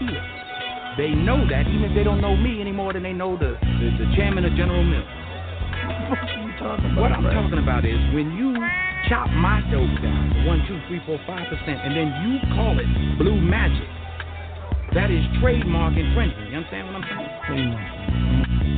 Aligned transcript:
It. 0.00 0.22
They 0.96 1.10
know 1.12 1.44
that 1.48 1.68
even 1.68 1.84
if 1.84 1.94
they 1.94 2.04
don't 2.04 2.20
know 2.20 2.36
me 2.36 2.60
any 2.60 2.72
more 2.72 2.92
than 2.92 3.02
they 3.02 3.12
know 3.12 3.36
the, 3.36 3.56
the, 3.60 3.86
the 4.00 4.08
chairman 4.16 4.44
of 4.44 4.54
General 4.56 4.82
Mills. 4.82 5.04
What 6.08 6.18
are 6.18 6.40
you 6.40 6.52
talking 6.58 6.90
about? 6.92 7.00
What 7.00 7.12
I'm 7.12 7.22
man? 7.22 7.34
talking 7.34 7.58
about 7.58 7.84
is 7.84 7.98
when 8.14 8.32
you 8.32 8.56
chop 9.08 9.28
my 9.30 9.60
dope 9.70 9.92
down 10.02 10.46
one, 10.46 10.64
two, 10.66 10.80
three, 10.88 11.00
four, 11.04 11.18
five 11.26 11.46
percent, 11.48 11.78
and 11.84 11.94
then 11.94 12.08
you 12.24 12.38
call 12.54 12.78
it 12.78 12.88
blue 13.18 13.40
magic. 13.40 13.88
That 14.94 15.10
is 15.10 15.22
trademark 15.40 15.96
infringement. 15.96 16.50
You 16.50 16.56
understand 16.56 16.86
what 16.88 16.96
I'm 16.96 17.06
saying? 17.48 18.75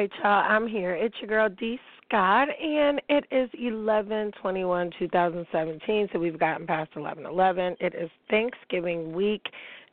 Right, 0.00 0.10
y'all. 0.22 0.44
I'm 0.48 0.66
here. 0.66 0.94
It's 0.94 1.14
your 1.20 1.28
girl 1.28 1.48
D 1.58 1.78
Scott, 2.06 2.48
and 2.48 3.02
it 3.10 3.26
is 3.30 3.50
11/21, 3.50 4.90
2017. 4.98 6.08
So 6.12 6.18
we've 6.18 6.38
gotten 6.38 6.66
past 6.66 6.90
11/11. 6.94 7.76
It 7.80 7.94
is 7.94 8.10
Thanksgiving 8.30 9.12
week, 9.12 9.46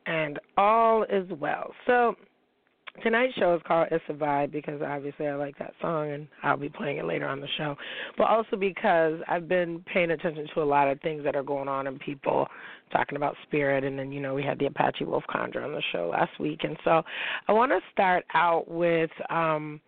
and 0.06 0.40
all 0.56 1.04
is 1.04 1.30
well. 1.34 1.74
So 1.86 2.16
tonight's 3.04 3.34
show 3.34 3.54
is 3.54 3.62
called 3.64 3.90
"It's 3.92 4.04
a 4.08 4.14
Vibe" 4.14 4.52
because 4.52 4.82
obviously 4.82 5.28
I 5.28 5.36
like 5.36 5.58
that 5.58 5.74
song, 5.82 6.12
and 6.12 6.30
I'll 6.42 6.56
be 6.56 6.70
playing 6.70 7.00
it 7.00 7.06
later 7.06 7.28
on 7.28 7.42
the 7.42 7.50
show. 7.58 7.76
But 8.18 8.30
also 8.30 8.56
because 8.56 9.20
I've 9.28 9.50
been 9.50 9.84
paying 9.94 10.12
attention 10.12 10.48
to 10.54 10.62
a 10.62 10.64
lot 10.64 10.88
of 10.88 11.02
things 11.02 11.22
that 11.26 11.36
are 11.36 11.44
going 11.44 11.68
on 11.68 11.86
and 11.88 12.00
people 12.00 12.48
talking 12.94 13.18
about 13.18 13.36
spirit, 13.44 13.84
and 13.84 14.00
then 14.00 14.14
you 14.14 14.22
know 14.22 14.34
we 14.34 14.44
had 14.44 14.58
the 14.58 14.68
Apache 14.68 15.04
Wolf 15.04 15.26
Conjure 15.30 15.64
on 15.64 15.74
the 15.74 15.84
show 15.92 16.08
last 16.08 16.40
week, 16.40 16.64
and 16.64 16.78
so 16.86 17.04
I 17.50 17.52
want 17.52 17.74
to 17.74 17.82
start 17.92 18.24
out 18.34 18.70
with 18.70 19.12
um 19.30 19.82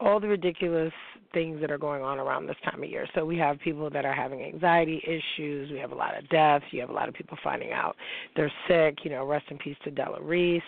all 0.00 0.20
the 0.20 0.28
ridiculous 0.28 0.92
things 1.32 1.60
that 1.60 1.70
are 1.70 1.78
going 1.78 2.02
on 2.02 2.18
around 2.18 2.46
this 2.46 2.56
time 2.64 2.82
of 2.82 2.88
year. 2.88 3.06
So 3.14 3.24
we 3.24 3.36
have 3.38 3.58
people 3.60 3.90
that 3.90 4.04
are 4.04 4.12
having 4.12 4.42
anxiety 4.42 5.02
issues. 5.04 5.70
We 5.70 5.78
have 5.78 5.92
a 5.92 5.94
lot 5.94 6.16
of 6.16 6.28
deaths. 6.28 6.64
You 6.70 6.80
have 6.80 6.90
a 6.90 6.94
lot 6.94 7.08
of 7.08 7.14
people 7.14 7.36
finding 7.42 7.72
out 7.72 7.96
they're 8.34 8.52
sick. 8.68 8.98
You 9.04 9.10
know, 9.10 9.26
rest 9.26 9.46
in 9.50 9.58
peace 9.58 9.76
to 9.84 9.90
Della 9.90 10.20
Reese. 10.20 10.62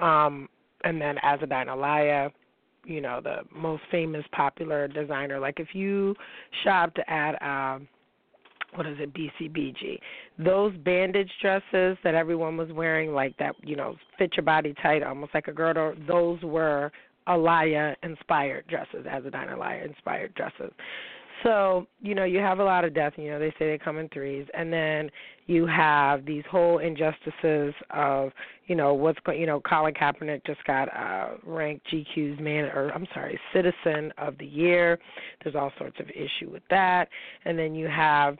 Um, 0.00 0.48
and 0.84 1.00
then 1.00 1.16
Azzedine 1.24 1.68
Alaïa, 1.68 2.30
you 2.84 3.00
know, 3.00 3.20
the 3.22 3.38
most 3.54 3.82
famous 3.90 4.24
popular 4.32 4.86
designer. 4.88 5.40
Like 5.40 5.58
if 5.58 5.68
you 5.74 6.14
shopped 6.62 6.98
at 7.08 7.40
um 7.42 7.88
what 8.74 8.86
is 8.86 8.98
it, 9.00 9.12
BCBG. 9.14 9.98
Those 10.38 10.76
bandage 10.78 11.30
dresses 11.40 11.96
that 12.04 12.14
everyone 12.14 12.56
was 12.56 12.70
wearing, 12.72 13.12
like 13.12 13.36
that, 13.38 13.54
you 13.62 13.76
know, 13.76 13.96
fit 14.18 14.36
your 14.36 14.44
body 14.44 14.74
tight, 14.82 15.02
almost 15.02 15.32
like 15.34 15.48
a 15.48 15.52
girdle, 15.52 15.94
those 16.06 16.40
were 16.42 16.92
Alaïa 17.28 17.94
inspired 18.02 18.66
dresses, 18.68 19.06
Azzedine 19.06 19.54
Alaïa 19.56 19.84
inspired 19.84 20.34
dresses. 20.34 20.72
So, 21.42 21.86
you 22.00 22.14
know, 22.14 22.24
you 22.24 22.38
have 22.38 22.60
a 22.60 22.64
lot 22.64 22.84
of 22.84 22.94
death, 22.94 23.12
you 23.16 23.30
know, 23.30 23.38
they 23.38 23.50
say 23.58 23.68
they 23.70 23.78
come 23.78 23.98
in 23.98 24.08
threes. 24.08 24.46
And 24.54 24.72
then 24.72 25.10
you 25.46 25.66
have 25.66 26.24
these 26.24 26.44
whole 26.50 26.78
injustices 26.78 27.74
of, 27.90 28.32
you 28.66 28.74
know, 28.74 28.94
what's 28.94 29.18
going, 29.20 29.40
you 29.40 29.46
know, 29.46 29.60
Colin 29.60 29.94
Kaepernick 29.94 30.44
just 30.46 30.64
got 30.64 30.88
uh, 30.96 31.36
ranked 31.44 31.86
GQ's 31.92 32.40
man, 32.40 32.64
or 32.64 32.90
I'm 32.92 33.06
sorry, 33.12 33.38
citizen 33.52 34.12
of 34.18 34.38
the 34.38 34.46
year. 34.46 34.98
There's 35.42 35.54
all 35.54 35.72
sorts 35.78 36.00
of 36.00 36.08
issue 36.10 36.50
with 36.50 36.62
that. 36.70 37.08
And 37.44 37.58
then 37.58 37.74
you 37.74 37.86
have 37.86 38.38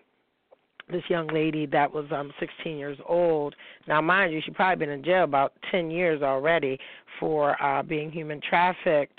this 0.90 1.02
young 1.08 1.26
lady 1.28 1.66
that 1.66 1.92
was 1.92 2.06
um 2.12 2.32
16 2.38 2.76
years 2.76 2.98
old. 3.08 3.54
Now, 3.88 4.00
mind 4.00 4.32
you, 4.32 4.40
she's 4.44 4.54
probably 4.54 4.84
been 4.84 4.94
in 4.94 5.04
jail 5.04 5.24
about 5.24 5.52
10 5.70 5.90
years 5.90 6.22
already 6.22 6.78
for 7.18 7.60
uh 7.62 7.82
being 7.82 8.10
human 8.10 8.40
trafficked. 8.40 9.18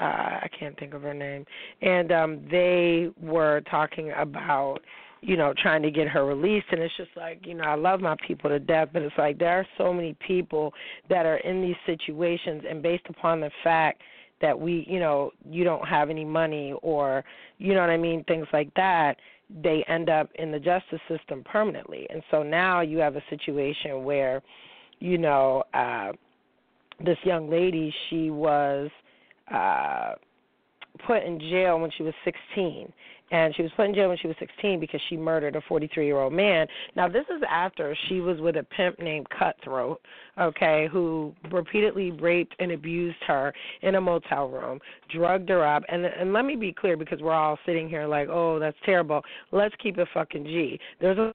Uh 0.00 0.04
I 0.44 0.48
can't 0.58 0.78
think 0.78 0.94
of 0.94 1.02
her 1.02 1.14
name. 1.14 1.44
And 1.82 2.12
um 2.12 2.40
they 2.50 3.08
were 3.20 3.62
talking 3.70 4.12
about 4.16 4.78
you 5.20 5.36
know, 5.36 5.52
trying 5.60 5.82
to 5.82 5.90
get 5.90 6.06
her 6.06 6.24
released 6.24 6.66
and 6.70 6.80
it's 6.80 6.96
just 6.96 7.10
like, 7.16 7.44
you 7.44 7.54
know, 7.54 7.64
I 7.64 7.74
love 7.74 8.00
my 8.00 8.14
people 8.24 8.48
to 8.50 8.60
death, 8.60 8.90
but 8.92 9.02
it's 9.02 9.18
like 9.18 9.36
there 9.36 9.58
are 9.58 9.66
so 9.76 9.92
many 9.92 10.16
people 10.24 10.72
that 11.10 11.26
are 11.26 11.38
in 11.38 11.60
these 11.60 11.74
situations 11.86 12.62
and 12.68 12.82
based 12.82 13.02
upon 13.08 13.40
the 13.40 13.50
fact 13.64 14.00
that 14.40 14.58
we, 14.58 14.86
you 14.88 15.00
know, 15.00 15.32
you 15.50 15.64
don't 15.64 15.86
have 15.88 16.10
any 16.10 16.24
money 16.24 16.72
or 16.82 17.24
you 17.58 17.74
know 17.74 17.80
what 17.80 17.90
I 17.90 17.96
mean, 17.96 18.22
things 18.24 18.46
like 18.52 18.72
that, 18.74 19.16
they 19.50 19.84
end 19.88 20.10
up 20.10 20.28
in 20.34 20.50
the 20.50 20.58
justice 20.58 21.00
system 21.08 21.42
permanently. 21.44 22.06
And 22.10 22.22
so 22.30 22.42
now 22.42 22.80
you 22.80 22.98
have 22.98 23.16
a 23.16 23.22
situation 23.30 24.04
where, 24.04 24.42
you 24.98 25.18
know, 25.18 25.64
uh 25.74 26.12
this 27.04 27.18
young 27.24 27.48
lady, 27.48 27.94
she 28.08 28.30
was 28.30 28.90
uh 29.52 30.12
put 31.06 31.22
in 31.22 31.38
jail 31.38 31.78
when 31.78 31.90
she 31.96 32.02
was 32.02 32.14
16 32.24 32.92
and 33.30 33.54
she 33.54 33.62
was 33.62 33.70
put 33.76 33.86
in 33.86 33.94
jail 33.94 34.08
when 34.08 34.18
she 34.18 34.26
was 34.26 34.36
16 34.38 34.80
because 34.80 35.00
she 35.08 35.16
murdered 35.16 35.56
a 35.56 35.60
43 35.68 36.06
year 36.06 36.18
old 36.18 36.32
man. 36.32 36.66
Now 36.96 37.08
this 37.08 37.24
is 37.34 37.42
after 37.48 37.96
she 38.08 38.20
was 38.20 38.40
with 38.40 38.56
a 38.56 38.62
pimp 38.64 38.98
named 38.98 39.26
Cutthroat, 39.30 40.00
okay, 40.40 40.88
who 40.90 41.34
repeatedly 41.50 42.10
raped 42.12 42.54
and 42.58 42.72
abused 42.72 43.22
her 43.26 43.52
in 43.82 43.96
a 43.96 44.00
motel 44.00 44.48
room, 44.48 44.80
drugged 45.14 45.48
her 45.50 45.66
up, 45.66 45.82
and 45.88 46.04
and 46.04 46.32
let 46.32 46.44
me 46.44 46.56
be 46.56 46.72
clear 46.72 46.96
because 46.96 47.20
we're 47.20 47.32
all 47.32 47.58
sitting 47.66 47.88
here 47.88 48.06
like, 48.06 48.28
oh, 48.28 48.58
that's 48.58 48.76
terrible. 48.84 49.22
Let's 49.52 49.74
keep 49.82 49.98
it 49.98 50.08
fucking 50.14 50.44
G. 50.44 50.80
There's 51.00 51.18
a 51.18 51.32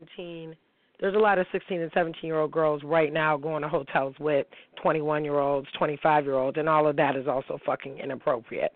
17 0.00 0.56
there's 1.02 1.16
a 1.16 1.18
lot 1.18 1.38
of 1.40 1.46
16 1.50 1.80
and 1.80 1.90
17 1.92 2.20
year 2.22 2.38
old 2.38 2.52
girls 2.52 2.80
right 2.84 3.12
now 3.12 3.36
going 3.36 3.62
to 3.62 3.68
hotels 3.68 4.14
with 4.20 4.46
21 4.80 5.24
year 5.24 5.40
olds, 5.40 5.66
25 5.76 6.24
year 6.24 6.36
olds, 6.36 6.56
and 6.56 6.68
all 6.68 6.86
of 6.86 6.94
that 6.94 7.16
is 7.16 7.26
also 7.26 7.58
fucking 7.66 7.98
inappropriate 7.98 8.72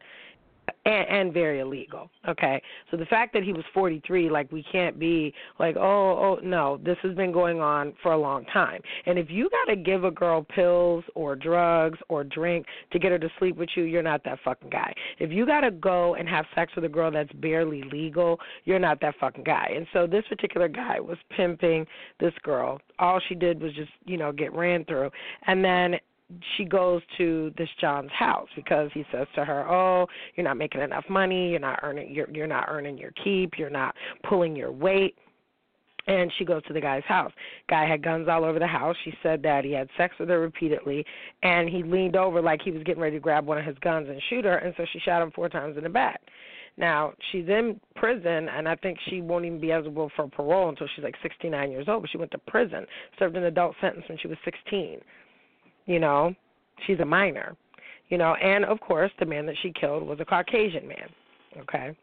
and, 0.86 1.08
and 1.08 1.34
very 1.34 1.60
illegal. 1.60 2.08
Okay, 2.28 2.62
so 2.90 2.96
the 2.96 3.04
fact 3.06 3.32
that 3.34 3.42
he 3.42 3.52
was 3.52 3.64
43, 3.74 4.30
like 4.30 4.50
we 4.52 4.64
can't 4.70 4.98
be 4.98 5.34
like, 5.58 5.76
oh, 5.76 5.80
oh, 5.82 6.38
no, 6.42 6.78
this 6.82 6.96
has 7.02 7.14
been 7.14 7.32
going 7.32 7.60
on 7.60 7.92
for 8.02 8.12
a 8.12 8.18
long 8.18 8.44
time. 8.46 8.80
And 9.04 9.18
if 9.18 9.28
you 9.28 9.50
got 9.50 9.72
to 9.72 9.76
give 9.76 10.04
a 10.04 10.10
girl 10.10 10.42
pills 10.42 11.04
or 11.14 11.34
drugs 11.34 11.98
or 12.08 12.24
drink 12.24 12.66
to 12.92 12.98
get 12.98 13.10
her 13.10 13.18
to 13.18 13.28
sleep 13.38 13.56
with 13.56 13.68
you, 13.74 13.82
you're 13.82 14.02
not 14.02 14.22
that 14.24 14.38
fucking 14.44 14.70
guy. 14.70 14.94
If 15.18 15.32
you 15.32 15.44
got 15.44 15.60
to 15.60 15.72
go 15.72 16.14
and 16.14 16.28
have 16.28 16.46
sex 16.54 16.72
with 16.76 16.84
a 16.84 16.88
girl 16.88 17.10
that's 17.10 17.32
barely 17.34 17.82
legal, 17.82 18.38
you're 18.64 18.78
not 18.78 19.00
that 19.00 19.16
fucking 19.20 19.44
guy. 19.44 19.72
And 19.74 19.86
so 19.92 20.06
this 20.06 20.24
particular 20.28 20.68
guy 20.68 21.00
was 21.00 21.18
pimping 21.36 21.86
this 22.20 22.34
girl. 22.42 22.80
All 23.00 23.20
she 23.28 23.34
did 23.34 23.60
was 23.60 23.74
just, 23.74 23.90
you 24.04 24.16
know, 24.16 24.30
get 24.30 24.52
ran 24.54 24.84
through, 24.84 25.10
and 25.46 25.64
then 25.64 25.96
she 26.56 26.64
goes 26.64 27.02
to 27.18 27.52
this 27.56 27.68
John's 27.80 28.10
house 28.12 28.48
because 28.56 28.90
he 28.92 29.04
says 29.12 29.26
to 29.34 29.44
her, 29.44 29.68
"Oh, 29.68 30.06
you're 30.34 30.44
not 30.44 30.56
making 30.56 30.80
enough 30.80 31.04
money. 31.08 31.50
You're 31.50 31.60
not 31.60 31.80
earning. 31.82 32.12
You're 32.12 32.30
you're 32.30 32.46
not 32.46 32.66
earning 32.68 32.98
your 32.98 33.12
keep. 33.22 33.58
You're 33.58 33.70
not 33.70 33.94
pulling 34.22 34.56
your 34.56 34.72
weight." 34.72 35.16
and 36.08 36.32
she 36.38 36.44
goes 36.44 36.62
to 36.64 36.72
the 36.72 36.80
guy's 36.80 37.04
house. 37.04 37.32
Guy 37.68 37.84
had 37.84 38.02
guns 38.02 38.28
all 38.28 38.44
over 38.44 38.58
the 38.58 38.66
house. 38.66 38.96
She 39.04 39.12
said 39.22 39.42
that 39.42 39.64
he 39.64 39.72
had 39.72 39.88
sex 39.96 40.14
with 40.18 40.28
her 40.28 40.40
repeatedly, 40.40 41.04
and 41.42 41.68
he 41.68 41.82
leaned 41.82 42.16
over 42.16 42.40
like 42.40 42.62
he 42.62 42.70
was 42.70 42.82
getting 42.84 43.02
ready 43.02 43.16
to 43.16 43.20
grab 43.20 43.46
one 43.46 43.58
of 43.58 43.64
his 43.64 43.78
guns 43.78 44.08
and 44.08 44.20
shoot 44.30 44.44
her, 44.44 44.58
and 44.58 44.74
so 44.76 44.84
she 44.92 45.00
shot 45.00 45.22
him 45.22 45.32
four 45.32 45.48
times 45.48 45.76
in 45.76 45.82
the 45.82 45.88
back. 45.88 46.20
Now 46.76 47.14
she's 47.32 47.48
in 47.48 47.80
prison, 47.94 48.48
and 48.48 48.68
I 48.68 48.76
think 48.76 48.98
she 49.08 49.20
won't 49.20 49.46
even 49.46 49.60
be 49.60 49.72
eligible 49.72 50.10
for 50.14 50.28
parole 50.28 50.68
until 50.68 50.86
she's 50.94 51.04
like 51.04 51.16
69 51.22 51.70
years 51.70 51.88
old. 51.88 52.02
But 52.02 52.10
she 52.10 52.18
went 52.18 52.30
to 52.32 52.38
prison, 52.38 52.86
served 53.18 53.36
an 53.36 53.44
adult 53.44 53.74
sentence 53.80 54.04
when 54.08 54.18
she 54.18 54.28
was 54.28 54.36
16. 54.44 55.00
You 55.86 55.98
know, 55.98 56.34
she's 56.86 57.00
a 57.00 57.04
minor. 57.04 57.56
You 58.08 58.18
know, 58.18 58.34
and 58.34 58.64
of 58.64 58.78
course 58.80 59.10
the 59.18 59.26
man 59.26 59.46
that 59.46 59.56
she 59.62 59.72
killed 59.72 60.06
was 60.06 60.20
a 60.20 60.24
Caucasian 60.24 60.86
man. 60.86 61.08
Okay 61.60 61.96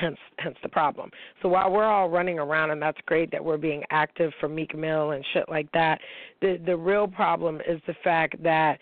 hence 0.00 0.18
hence 0.38 0.56
the 0.62 0.68
problem. 0.68 1.10
So 1.42 1.48
while 1.48 1.70
we're 1.70 1.84
all 1.84 2.08
running 2.08 2.38
around 2.38 2.70
and 2.70 2.80
that's 2.80 2.98
great 3.06 3.30
that 3.32 3.44
we're 3.44 3.58
being 3.58 3.82
active 3.90 4.32
for 4.40 4.48
Meek 4.48 4.76
Mill 4.76 5.12
and 5.12 5.24
shit 5.32 5.48
like 5.48 5.70
that, 5.72 6.00
the 6.40 6.60
the 6.64 6.76
real 6.76 7.06
problem 7.06 7.60
is 7.66 7.80
the 7.86 7.94
fact 8.02 8.42
that 8.42 8.78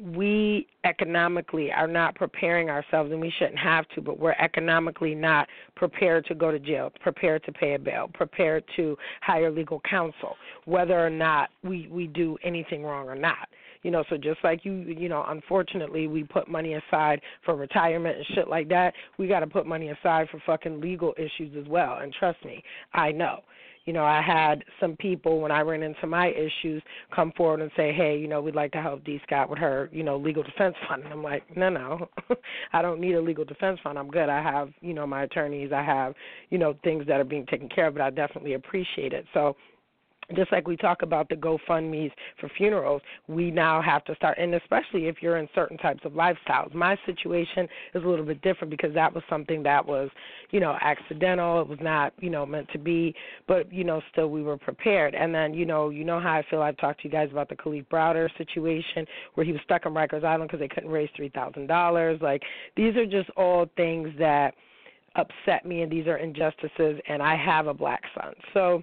we 0.00 0.66
economically 0.84 1.70
are 1.70 1.86
not 1.86 2.14
preparing 2.14 2.70
ourselves 2.70 3.12
and 3.12 3.20
we 3.20 3.32
shouldn't 3.38 3.58
have 3.58 3.86
to, 3.94 4.00
but 4.00 4.18
we're 4.18 4.32
economically 4.32 5.14
not 5.14 5.48
prepared 5.76 6.26
to 6.26 6.34
go 6.34 6.50
to 6.50 6.58
jail, 6.58 6.90
prepared 7.00 7.44
to 7.44 7.52
pay 7.52 7.74
a 7.74 7.78
bail, 7.78 8.10
prepared 8.12 8.64
to 8.76 8.96
hire 9.20 9.50
legal 9.50 9.80
counsel, 9.88 10.36
whether 10.64 10.98
or 10.98 11.10
not 11.10 11.50
we, 11.62 11.88
we 11.90 12.06
do 12.08 12.36
anything 12.42 12.82
wrong 12.82 13.08
or 13.08 13.14
not. 13.14 13.48
You 13.82 13.90
know, 13.90 14.04
so 14.08 14.16
just 14.16 14.38
like 14.44 14.64
you, 14.64 14.72
you 14.72 15.08
know, 15.08 15.24
unfortunately, 15.28 16.06
we 16.06 16.22
put 16.22 16.48
money 16.48 16.74
aside 16.74 17.20
for 17.44 17.56
retirement 17.56 18.16
and 18.16 18.26
shit 18.34 18.48
like 18.48 18.68
that. 18.68 18.94
We 19.18 19.26
got 19.26 19.40
to 19.40 19.46
put 19.48 19.66
money 19.66 19.88
aside 19.90 20.28
for 20.30 20.40
fucking 20.46 20.80
legal 20.80 21.14
issues 21.18 21.56
as 21.60 21.68
well. 21.68 21.98
And 22.00 22.12
trust 22.12 22.44
me, 22.44 22.62
I 22.92 23.10
know. 23.10 23.40
You 23.84 23.92
know, 23.92 24.04
I 24.04 24.22
had 24.22 24.64
some 24.80 24.96
people 24.96 25.40
when 25.40 25.50
I 25.50 25.60
ran 25.60 25.82
into 25.82 26.06
my 26.06 26.28
issues 26.28 26.82
come 27.14 27.32
forward 27.36 27.60
and 27.60 27.70
say, 27.76 27.92
"Hey, 27.92 28.16
you 28.16 28.28
know, 28.28 28.40
we'd 28.40 28.54
like 28.54 28.72
to 28.72 28.82
help 28.82 29.04
D 29.04 29.20
Scott 29.26 29.50
with 29.50 29.58
her, 29.58 29.88
you 29.92 30.02
know, 30.02 30.16
legal 30.16 30.42
defense 30.42 30.76
fund." 30.88 31.02
And 31.04 31.12
I'm 31.12 31.22
like, 31.22 31.44
"No, 31.56 31.68
no, 31.68 32.08
I 32.72 32.82
don't 32.82 33.00
need 33.00 33.14
a 33.14 33.20
legal 33.20 33.44
defense 33.44 33.80
fund. 33.82 33.98
I'm 33.98 34.08
good. 34.08 34.28
I 34.28 34.42
have, 34.42 34.70
you 34.80 34.94
know, 34.94 35.06
my 35.06 35.24
attorneys. 35.24 35.72
I 35.72 35.82
have, 35.82 36.14
you 36.50 36.58
know, 36.58 36.74
things 36.84 37.06
that 37.06 37.20
are 37.20 37.24
being 37.24 37.46
taken 37.46 37.68
care 37.68 37.88
of. 37.88 37.94
But 37.94 38.02
I 38.02 38.10
definitely 38.10 38.54
appreciate 38.54 39.12
it." 39.12 39.26
So 39.34 39.56
just 40.36 40.52
like 40.52 40.66
we 40.66 40.76
talk 40.76 41.02
about 41.02 41.28
the 41.28 41.34
GoFundMe's 41.34 42.12
for 42.40 42.48
funerals, 42.56 43.02
we 43.28 43.50
now 43.50 43.82
have 43.82 44.04
to 44.04 44.14
start, 44.14 44.38
and 44.38 44.54
especially 44.54 45.06
if 45.08 45.16
you're 45.20 45.36
in 45.36 45.48
certain 45.54 45.76
types 45.76 46.00
of 46.04 46.12
lifestyles. 46.12 46.74
My 46.74 46.96
situation 47.06 47.68
is 47.94 48.02
a 48.04 48.06
little 48.06 48.24
bit 48.24 48.40
different 48.42 48.70
because 48.70 48.94
that 48.94 49.12
was 49.12 49.22
something 49.28 49.62
that 49.64 49.84
was, 49.84 50.10
you 50.50 50.60
know, 50.60 50.76
accidental. 50.80 51.60
It 51.60 51.68
was 51.68 51.78
not, 51.80 52.12
you 52.20 52.30
know, 52.30 52.46
meant 52.46 52.68
to 52.72 52.78
be, 52.78 53.14
but 53.46 53.72
you 53.72 53.84
know, 53.84 54.00
still 54.10 54.28
we 54.28 54.42
were 54.42 54.56
prepared. 54.56 55.14
And 55.14 55.34
then, 55.34 55.54
you 55.54 55.66
know, 55.66 55.90
you 55.90 56.04
know 56.04 56.20
how 56.20 56.34
I 56.34 56.44
feel. 56.48 56.62
I've 56.62 56.76
talked 56.78 57.02
to 57.02 57.08
you 57.08 57.12
guys 57.12 57.28
about 57.30 57.48
the 57.48 57.56
Kalief 57.56 57.86
Browder 57.88 58.28
situation 58.38 59.06
where 59.34 59.44
he 59.44 59.52
was 59.52 59.60
stuck 59.64 59.86
on 59.86 59.94
Rikers 59.94 60.24
Island 60.24 60.50
because 60.50 60.60
they 60.60 60.68
couldn't 60.68 60.90
raise 60.90 61.10
three 61.16 61.30
thousand 61.30 61.66
dollars. 61.66 62.20
Like 62.22 62.42
these 62.76 62.96
are 62.96 63.06
just 63.06 63.30
all 63.30 63.66
things 63.76 64.08
that 64.18 64.54
upset 65.16 65.66
me, 65.66 65.82
and 65.82 65.92
these 65.92 66.06
are 66.06 66.16
injustices. 66.16 66.98
And 67.08 67.22
I 67.22 67.36
have 67.36 67.66
a 67.66 67.74
black 67.74 68.02
son, 68.14 68.32
so 68.54 68.82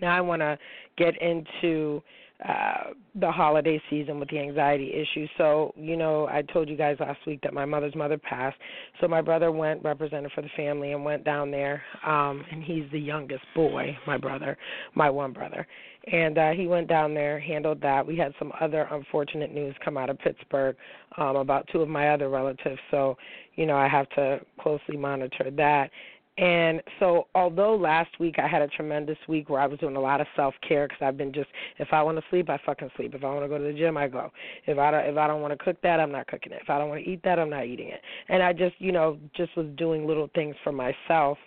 now 0.00 0.16
I 0.16 0.20
want 0.20 0.40
to 0.40 0.58
get 0.96 1.20
into 1.20 2.02
uh 2.44 2.90
the 3.20 3.30
holiday 3.30 3.80
season 3.88 4.18
with 4.18 4.28
the 4.28 4.38
anxiety 4.40 4.92
issue. 4.92 5.24
So, 5.38 5.72
you 5.76 5.96
know, 5.96 6.26
I 6.26 6.42
told 6.42 6.68
you 6.68 6.76
guys 6.76 6.96
last 6.98 7.20
week 7.28 7.40
that 7.42 7.54
my 7.54 7.64
mother's 7.64 7.94
mother 7.94 8.18
passed. 8.18 8.56
So 9.00 9.06
my 9.06 9.22
brother 9.22 9.52
went 9.52 9.84
represented 9.84 10.32
for 10.32 10.42
the 10.42 10.48
family 10.56 10.90
and 10.92 11.04
went 11.04 11.24
down 11.24 11.52
there. 11.52 11.82
Um 12.04 12.44
and 12.50 12.62
he's 12.64 12.90
the 12.90 12.98
youngest 12.98 13.44
boy, 13.54 13.96
my 14.06 14.18
brother, 14.18 14.58
my 14.94 15.08
one 15.08 15.32
brother. 15.32 15.64
And 16.10 16.36
uh 16.36 16.50
he 16.50 16.66
went 16.66 16.88
down 16.88 17.14
there, 17.14 17.38
handled 17.38 17.80
that. 17.82 18.04
We 18.04 18.16
had 18.16 18.34
some 18.40 18.52
other 18.60 18.88
unfortunate 18.90 19.54
news 19.54 19.76
come 19.84 19.96
out 19.96 20.10
of 20.10 20.18
Pittsburgh 20.18 20.76
um 21.16 21.36
about 21.36 21.68
two 21.72 21.82
of 21.82 21.88
my 21.88 22.08
other 22.08 22.28
relatives. 22.28 22.80
So, 22.90 23.16
you 23.54 23.64
know, 23.66 23.76
I 23.76 23.86
have 23.86 24.08
to 24.10 24.40
closely 24.60 24.96
monitor 24.96 25.52
that. 25.52 25.90
And 26.36 26.82
so, 26.98 27.28
although 27.36 27.76
last 27.76 28.18
week 28.18 28.36
I 28.38 28.48
had 28.48 28.60
a 28.60 28.66
tremendous 28.66 29.18
week 29.28 29.48
where 29.48 29.60
I 29.60 29.66
was 29.66 29.78
doing 29.78 29.94
a 29.94 30.00
lot 30.00 30.20
of 30.20 30.26
self 30.34 30.52
care 30.66 30.88
because 30.88 31.00
I've 31.00 31.16
been 31.16 31.32
just 31.32 31.48
if 31.78 31.88
I 31.92 32.02
want 32.02 32.18
to 32.18 32.24
sleep, 32.28 32.50
I 32.50 32.58
fucking 32.66 32.90
sleep. 32.96 33.14
If 33.14 33.22
I 33.22 33.28
want 33.28 33.44
to 33.44 33.48
go 33.48 33.56
to 33.56 33.62
the 33.62 33.72
gym, 33.72 33.96
I 33.96 34.08
go. 34.08 34.32
If 34.66 34.76
I 34.76 34.90
don't, 34.90 35.06
if 35.06 35.16
I 35.16 35.28
don't 35.28 35.42
want 35.42 35.56
to 35.56 35.64
cook 35.64 35.76
that, 35.82 36.00
I'm 36.00 36.10
not 36.10 36.26
cooking 36.26 36.52
it. 36.52 36.60
If 36.60 36.70
I 36.70 36.78
don't 36.78 36.88
want 36.88 37.04
to 37.04 37.08
eat 37.08 37.20
that, 37.22 37.38
I'm 37.38 37.50
not 37.50 37.66
eating 37.66 37.88
it. 37.88 38.00
And 38.28 38.42
I 38.42 38.52
just, 38.52 38.74
you 38.80 38.90
know, 38.90 39.16
just 39.36 39.56
was 39.56 39.66
doing 39.76 40.08
little 40.08 40.28
things 40.34 40.56
for 40.64 40.72
myself. 40.72 41.38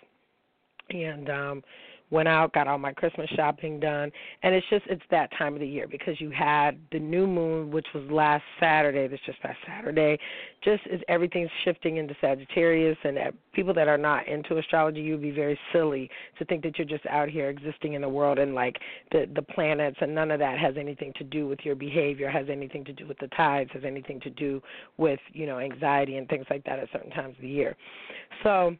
And 0.88 1.28
um 1.28 1.62
went 2.10 2.28
out, 2.28 2.52
got 2.52 2.66
all 2.66 2.78
my 2.78 2.92
Christmas 2.92 3.28
shopping 3.30 3.78
done, 3.78 4.10
and 4.42 4.54
it's 4.54 4.66
just 4.70 4.84
it's 4.86 5.02
that 5.10 5.30
time 5.36 5.54
of 5.54 5.60
the 5.60 5.66
year 5.66 5.86
because 5.86 6.20
you 6.20 6.30
had 6.30 6.78
the 6.92 6.98
new 6.98 7.26
moon, 7.26 7.70
which 7.70 7.86
was 7.94 8.04
last 8.10 8.44
Saturday, 8.58 9.06
this 9.08 9.20
just 9.26 9.40
past 9.42 9.58
Saturday. 9.66 10.18
Just 10.64 10.82
as 10.92 11.00
everything's 11.08 11.50
shifting 11.64 11.98
into 11.98 12.14
Sagittarius, 12.20 12.96
and 13.04 13.18
uh, 13.18 13.30
people 13.52 13.74
that 13.74 13.88
are 13.88 13.98
not 13.98 14.26
into 14.26 14.58
astrology, 14.58 15.00
you'd 15.00 15.22
be 15.22 15.30
very 15.30 15.58
silly 15.72 16.10
to 16.38 16.44
think 16.44 16.62
that 16.62 16.78
you're 16.78 16.86
just 16.86 17.06
out 17.06 17.28
here 17.28 17.48
existing 17.48 17.92
in 17.92 18.02
the 18.02 18.08
world 18.08 18.38
and 18.38 18.54
like 18.54 18.76
the 19.12 19.28
the 19.34 19.42
planets, 19.42 19.96
and 20.00 20.14
none 20.14 20.30
of 20.30 20.38
that 20.38 20.58
has 20.58 20.74
anything 20.78 21.12
to 21.16 21.24
do 21.24 21.46
with 21.46 21.60
your 21.62 21.74
behavior, 21.74 22.28
has 22.30 22.46
anything 22.50 22.84
to 22.84 22.92
do 22.92 23.06
with 23.06 23.18
the 23.18 23.28
tides, 23.28 23.70
has 23.72 23.84
anything 23.84 24.20
to 24.20 24.30
do 24.30 24.62
with 24.96 25.20
you 25.32 25.46
know 25.46 25.58
anxiety 25.58 26.16
and 26.16 26.28
things 26.28 26.46
like 26.50 26.64
that 26.64 26.78
at 26.78 26.88
certain 26.92 27.10
times 27.10 27.34
of 27.36 27.42
the 27.42 27.48
year. 27.48 27.76
So 28.42 28.76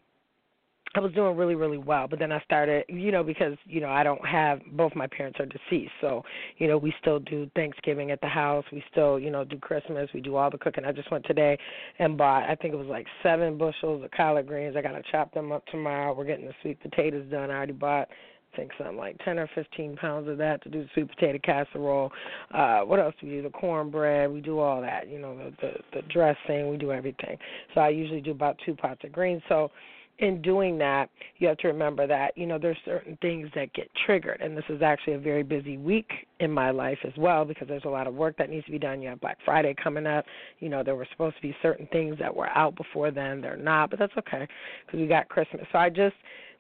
I 0.95 1.01
was 1.01 1.13
doing 1.13 1.37
really, 1.37 1.55
really 1.55 1.77
well, 1.79 2.09
but 2.09 2.19
then 2.19 2.33
I 2.33 2.41
started, 2.41 2.85
you 2.89 3.13
know, 3.13 3.23
because 3.23 3.57
you 3.67 3.81
know 3.81 3.91
I 3.91 4.03
don't 4.03 4.25
have 4.27 4.61
both 4.73 4.95
my 4.95 5.07
parents 5.07 5.39
are 5.39 5.47
deceased, 5.47 5.93
so 6.01 6.23
you 6.57 6.67
know 6.67 6.79
we 6.79 6.95
still 7.01 7.19
do 7.19 7.51
Thanksgiving 7.55 8.11
at 8.11 8.21
the 8.23 8.29
house. 8.29 8.65
We 8.73 8.83
still, 8.91 9.19
you 9.19 9.31
know, 9.31 9.45
do 9.45 9.59
Christmas. 9.59 10.09
We 10.15 10.21
do 10.21 10.37
all 10.37 10.51
the 10.51 10.59
cooking. 10.59 10.85
I 10.85 10.93
just 10.93 11.11
went 11.11 11.27
today 11.27 11.59
and 11.99 12.17
bought, 12.17 12.49
I 12.49 12.55
think 12.55 12.73
it 12.73 12.79
was 12.79 12.87
like 12.87 13.07
seven 13.23 13.59
bushels 13.59 14.03
of 14.03 14.11
collard 14.13 14.47
greens. 14.47 14.77
I 14.77 14.83
gotta 14.83 15.03
chop 15.13 15.33
them 15.35 15.53
up 15.53 15.67
tomorrow. 15.67 16.15
We're 16.15 16.25
getting 16.25 16.47
the 16.47 16.55
sweet 16.63 16.81
potatoes 16.81 17.27
done. 17.31 17.51
I 17.51 17.55
already 17.57 17.73
bought 17.73 18.09
I 18.55 18.57
think 18.57 18.73
something 18.79 18.97
like 18.97 19.19
ten 19.25 19.39
or 19.39 19.49
fifteen 19.55 19.95
pounds 19.95 20.27
of 20.27 20.39
that 20.39 20.63
to 20.63 20.71
do 20.71 20.83
the 20.85 20.89
sweet 20.95 21.11
potato 21.11 21.39
casserole. 21.45 22.11
Uh 22.51 22.81
what 22.81 22.99
else 22.99 23.15
do 23.21 23.27
we 23.27 23.35
do? 23.35 23.43
The 23.43 23.51
cornbread, 23.51 24.33
we 24.33 24.41
do 24.41 24.59
all 24.59 24.81
that, 24.81 25.07
you 25.07 25.19
know, 25.19 25.37
the 25.37 25.53
the, 25.61 26.01
the 26.01 26.03
dressing, 26.09 26.71
we 26.71 26.79
do 26.79 26.93
everything. 26.93 27.37
So 27.75 27.83
I 27.83 27.91
usually 27.91 28.23
do 28.23 28.31
about 28.31 28.57
two 28.65 28.75
pots 28.75 29.05
of 29.05 29.13
greens. 29.13 29.43
So 29.51 29.71
in 30.19 30.43
doing 30.43 30.79
that, 30.79 31.11
you 31.39 31.47
have 31.47 31.59
to 31.59 31.69
remember 31.69 32.07
that, 32.07 32.37
you 32.37 32.47
know, 32.47 32.59
there's 32.59 32.79
certain 32.85 33.17
things 33.23 33.49
that 33.55 33.73
get 33.73 33.89
triggered. 34.05 34.41
And 34.41 34.57
this 34.57 34.65
is 34.69 34.83
actually 34.83 35.15
a 35.15 35.19
very 35.19 35.45
busy 35.45 35.77
week 35.79 36.11
in 36.41 36.51
my 36.51 36.71
life 36.71 36.99
as 37.05 37.13
well 37.17 37.45
because 37.45 37.69
there's 37.69 37.85
a 37.85 37.89
lot 37.89 38.07
of 38.07 38.15
work 38.15 38.37
that 38.39 38.51
needs 38.51 38.67
to 38.67 38.73
be 38.73 38.79
done. 38.79 39.01
You 39.01 39.11
have 39.11 39.21
Black 39.21 39.39
Friday 39.45 39.75
coming 39.83 40.07
up. 40.07 40.25
You 40.59 40.69
know, 40.69 40.83
there 40.83 40.97
were 40.97 41.07
supposed 41.13 41.37
to 41.37 41.43
be 41.43 41.55
certain 41.63 41.87
things 41.93 42.17
that 42.19 42.35
were 42.35 42.49
out 42.49 42.75
before 42.77 43.11
then. 43.11 43.41
They're 43.41 43.57
not, 43.57 43.91
but 43.91 43.99
that's 43.99 44.17
okay 44.19 44.47
because 44.87 45.01
we 45.01 45.07
got 45.07 45.29
Christmas. 45.29 45.67
So 45.71 45.79
I 45.79 45.89
just 45.89 46.17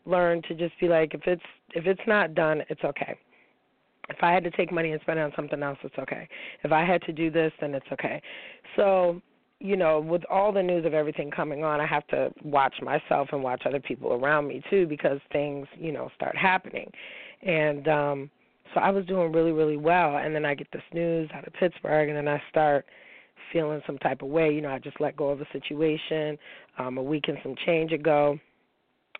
learned 0.06 0.44
to 0.44 0.54
just 0.54 0.78
be 0.80 0.88
like, 0.88 1.14
if 1.14 1.26
it's 1.26 1.42
if 1.74 1.86
it's 1.86 2.00
not 2.06 2.34
done, 2.34 2.62
it's 2.68 2.82
okay. 2.84 3.18
If 4.08 4.16
I 4.22 4.32
had 4.32 4.42
to 4.44 4.50
take 4.52 4.72
money 4.72 4.92
and 4.92 5.00
spend 5.02 5.18
it 5.18 5.22
on 5.22 5.32
something 5.36 5.62
else, 5.62 5.78
it's 5.82 5.98
okay. 5.98 6.26
If 6.64 6.72
I 6.72 6.84
had 6.84 7.02
to 7.02 7.12
do 7.12 7.30
this, 7.30 7.52
then 7.60 7.74
it's 7.74 7.86
okay. 7.92 8.22
So 8.74 9.20
you 9.60 9.76
know, 9.76 10.00
with 10.00 10.22
all 10.30 10.52
the 10.52 10.62
news 10.62 10.86
of 10.86 10.94
everything 10.94 11.30
coming 11.30 11.64
on, 11.64 11.80
I 11.80 11.86
have 11.86 12.06
to 12.08 12.30
watch 12.44 12.76
myself 12.80 13.28
and 13.32 13.42
watch 13.42 13.62
other 13.66 13.80
people 13.80 14.12
around 14.12 14.46
me 14.46 14.62
too 14.70 14.86
because 14.86 15.18
things, 15.32 15.66
you 15.76 15.92
know, 15.92 16.10
start 16.14 16.36
happening. 16.36 16.90
And 17.42 17.88
um 17.88 18.30
so 18.74 18.80
I 18.80 18.90
was 18.90 19.06
doing 19.06 19.32
really, 19.32 19.52
really 19.52 19.76
well 19.78 20.18
and 20.18 20.34
then 20.34 20.44
I 20.44 20.54
get 20.54 20.68
this 20.72 20.82
news 20.92 21.28
out 21.34 21.46
of 21.46 21.52
Pittsburgh 21.54 22.08
and 22.08 22.16
then 22.16 22.28
I 22.28 22.40
start 22.50 22.86
feeling 23.52 23.80
some 23.86 23.98
type 23.98 24.22
of 24.22 24.28
way. 24.28 24.52
You 24.52 24.60
know, 24.60 24.70
I 24.70 24.78
just 24.78 25.00
let 25.00 25.16
go 25.16 25.30
of 25.30 25.40
a 25.40 25.46
situation 25.52 26.38
um 26.78 26.98
a 26.98 27.02
week 27.02 27.24
and 27.28 27.38
some 27.42 27.56
change 27.66 27.92
ago. 27.92 28.38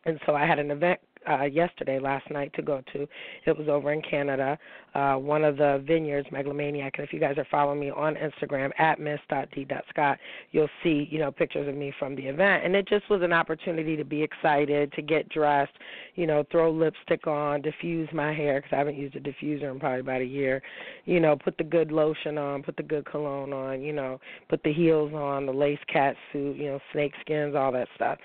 And 0.05 0.21
so 0.25 0.35
I 0.37 0.47
had 0.47 0.61
an 0.61 0.71
event 0.71 1.01
uh, 1.29 1.45
yesterday, 1.45 1.99
last 1.99 2.31
night 2.31 2.53
to 2.55 2.63
go 2.63 2.83
to. 2.93 3.07
It 3.47 3.57
was 3.57 3.69
over 3.69 3.93
in 3.93 4.03
Canada, 4.03 4.59
uh, 4.95 5.15
one 5.15 5.45
of 5.45 5.57
the 5.57 5.83
vineyards, 5.87 6.29
Megalomaniac. 6.31 6.95
And 6.99 7.07
if 7.07 7.13
you 7.13 7.21
guys 7.21 7.39
are 7.39 7.47
following 7.51 7.81
me 7.81 7.91
on 7.91 8.17
Instagram 8.17 8.71
at 8.79 9.01
miss.d.scott, 9.01 10.19
you'll 10.53 10.69
see 10.83 11.09
you 11.11 11.19
know 11.19 11.31
pictures 11.31 11.69
of 11.69 11.75
me 11.75 11.93
from 11.99 12.17
the 12.17 12.23
event. 12.23 12.65
And 12.65 12.75
it 12.75 12.89
just 12.89 13.09
was 13.11 13.23
an 13.23 13.33
opportunity 13.33 13.97
to 13.97 14.05
be 14.05 14.23
excited, 14.23 14.93
to 14.93 15.03
get 15.03 15.29
dressed, 15.29 15.73
you 16.15 16.27
know, 16.27 16.45
throw 16.51 16.71
lipstick 16.71 17.27
on, 17.27 17.63
diffuse 17.63 18.09
my 18.13 18.33
hair 18.33 18.61
because 18.61 18.73
I 18.73 18.79
haven't 18.79 18.97
used 18.97 19.17
a 19.17 19.21
diffuser 19.21 19.71
in 19.71 19.79
probably 19.79 20.01
about 20.01 20.21
a 20.21 20.27
year. 20.27 20.63
You 21.05 21.21
know, 21.21 21.37
put 21.37 21.57
the 21.59 21.65
good 21.65 21.93
lotion 21.93 22.39
on, 22.39 22.63
put 22.63 22.77
the 22.77 22.83
good 22.83 23.07
cologne 23.07 23.53
on, 23.53 23.81
you 23.81 23.93
know, 23.93 24.21
put 24.49 24.63
the 24.63 24.73
heels 24.73 25.13
on, 25.13 25.47
the 25.47 25.53
lace 25.53 25.79
cat 25.93 26.17
suit, 26.33 26.57
you 26.57 26.67
know, 26.67 26.81
snake 26.93 27.13
skins, 27.21 27.55
all 27.55 27.73
that 27.73 27.89
stuff. 27.95 28.19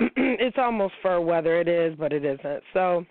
it's 0.16 0.58
almost 0.58 0.94
fur 1.02 1.20
weather. 1.20 1.60
It 1.60 1.68
is, 1.68 1.94
but 1.98 2.12
it 2.12 2.24
isn't. 2.24 2.62
So 2.72 3.04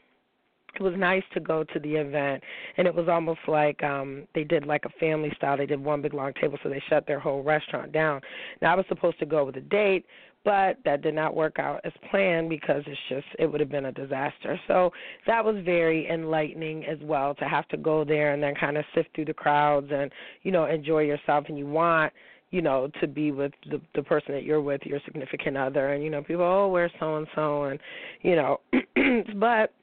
it 0.75 0.81
was 0.81 0.93
nice 0.97 1.23
to 1.33 1.39
go 1.39 1.63
to 1.63 1.79
the 1.79 1.95
event 1.95 2.43
and 2.77 2.87
it 2.87 2.93
was 2.93 3.07
almost 3.07 3.39
like 3.47 3.81
um 3.83 4.27
they 4.35 4.43
did 4.43 4.65
like 4.65 4.83
a 4.85 4.89
family 4.99 5.31
style 5.37 5.57
they 5.57 5.65
did 5.65 5.81
one 5.81 6.01
big 6.01 6.13
long 6.13 6.33
table 6.39 6.57
so 6.61 6.69
they 6.69 6.83
shut 6.89 7.07
their 7.07 7.19
whole 7.19 7.41
restaurant 7.43 7.91
down 7.91 8.19
now 8.61 8.73
i 8.73 8.75
was 8.75 8.85
supposed 8.89 9.17
to 9.19 9.25
go 9.25 9.45
with 9.45 9.55
a 9.55 9.61
date 9.61 10.05
but 10.43 10.77
that 10.85 11.01
did 11.01 11.15
not 11.15 11.35
work 11.35 11.57
out 11.57 11.81
as 11.83 11.91
planned 12.11 12.49
because 12.49 12.83
it's 12.85 12.99
just 13.09 13.25
it 13.39 13.47
would 13.47 13.59
have 13.59 13.69
been 13.69 13.85
a 13.85 13.91
disaster 13.91 14.59
so 14.67 14.91
that 15.25 15.43
was 15.43 15.55
very 15.65 16.09
enlightening 16.09 16.85
as 16.85 16.99
well 17.01 17.33
to 17.33 17.45
have 17.45 17.67
to 17.67 17.77
go 17.77 18.03
there 18.03 18.33
and 18.33 18.43
then 18.43 18.53
kind 18.55 18.77
of 18.77 18.85
sift 18.93 19.09
through 19.15 19.25
the 19.25 19.33
crowds 19.33 19.87
and 19.91 20.11
you 20.43 20.51
know 20.51 20.65
enjoy 20.65 20.99
yourself 20.99 21.45
and 21.47 21.57
you 21.57 21.65
want 21.65 22.11
you 22.55 22.61
know 22.61 22.89
to 23.01 23.07
be 23.07 23.31
with 23.31 23.51
the 23.69 23.81
the 23.95 24.01
person 24.01 24.33
that 24.33 24.43
you're 24.43 24.61
with 24.61 24.81
your 24.85 24.99
significant 25.03 25.57
other 25.57 25.91
and 25.93 26.01
you 26.01 26.09
know 26.09 26.23
people 26.23 26.45
oh 26.45 26.69
where's 26.69 26.91
so 27.01 27.17
and 27.17 27.27
so 27.35 27.63
and 27.63 27.79
you 28.21 28.35
know 28.35 28.61
but 29.35 29.73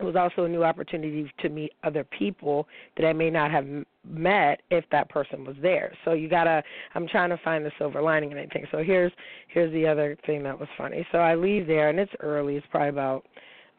it 0.00 0.04
was 0.04 0.16
also 0.16 0.44
a 0.44 0.48
new 0.48 0.62
opportunity 0.64 1.30
to 1.40 1.48
meet 1.48 1.72
other 1.82 2.04
people 2.04 2.68
that 2.96 3.06
I 3.06 3.12
may 3.12 3.30
not 3.30 3.50
have 3.50 3.66
met 4.08 4.60
if 4.70 4.84
that 4.90 5.08
person 5.08 5.44
was 5.44 5.54
there. 5.62 5.92
So 6.04 6.14
you 6.14 6.28
gotta. 6.28 6.64
I'm 6.96 7.06
trying 7.06 7.30
to 7.30 7.38
find 7.44 7.64
the 7.64 7.70
silver 7.78 8.02
lining 8.02 8.32
in 8.32 8.38
anything. 8.38 8.66
So 8.72 8.82
here's 8.82 9.12
here's 9.46 9.72
the 9.72 9.86
other 9.86 10.16
thing 10.26 10.42
that 10.42 10.58
was 10.58 10.68
funny. 10.76 11.06
So 11.12 11.18
I 11.18 11.36
leave 11.36 11.68
there 11.68 11.90
and 11.90 12.00
it's 12.00 12.12
early. 12.18 12.56
It's 12.56 12.66
probably 12.72 12.88
about 12.88 13.24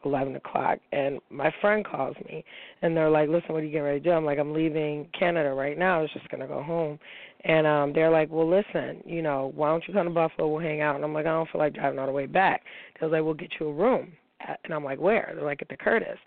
eleven 0.06 0.36
o'clock, 0.36 0.78
and 0.92 1.20
my 1.30 1.52
friend 1.60 1.84
calls 1.84 2.16
me 2.26 2.44
and 2.82 2.96
they're 2.96 3.10
like, 3.10 3.28
"Listen, 3.28 3.52
what 3.52 3.62
are 3.62 3.66
you 3.66 3.70
getting 3.70 3.84
ready 3.84 4.00
to 4.00 4.04
do?" 4.04 4.12
I'm 4.12 4.24
like, 4.24 4.38
"I'm 4.38 4.52
leaving 4.52 5.08
Canada 5.18 5.52
right 5.52 5.78
now. 5.78 5.98
I 5.98 6.02
was 6.02 6.12
just 6.12 6.28
gonna 6.28 6.46
go 6.46 6.62
home." 6.62 6.98
And 7.44 7.66
um 7.66 7.92
they're 7.92 8.10
like, 8.10 8.30
"Well, 8.30 8.48
listen, 8.48 9.02
you 9.04 9.22
know, 9.22 9.52
why 9.54 9.68
don't 9.68 9.86
you 9.86 9.94
come 9.94 10.06
to 10.06 10.10
Buffalo? 10.10 10.48
We'll 10.48 10.62
hang 10.62 10.80
out." 10.80 10.96
And 10.96 11.04
I'm 11.04 11.12
like, 11.14 11.26
"I 11.26 11.30
don't 11.30 11.48
feel 11.50 11.60
like 11.60 11.74
driving 11.74 11.98
all 11.98 12.06
the 12.06 12.12
way 12.12 12.26
back." 12.26 12.62
They 12.98 13.06
was 13.06 13.12
like, 13.12 13.22
"We'll 13.22 13.34
get 13.34 13.52
you 13.60 13.68
a 13.68 13.72
room." 13.72 14.12
And 14.64 14.74
I'm 14.74 14.84
like, 14.84 15.00
where? 15.00 15.32
They're 15.34 15.44
like, 15.44 15.62
at 15.62 15.68
the 15.68 15.76
Curtis. 15.76 16.18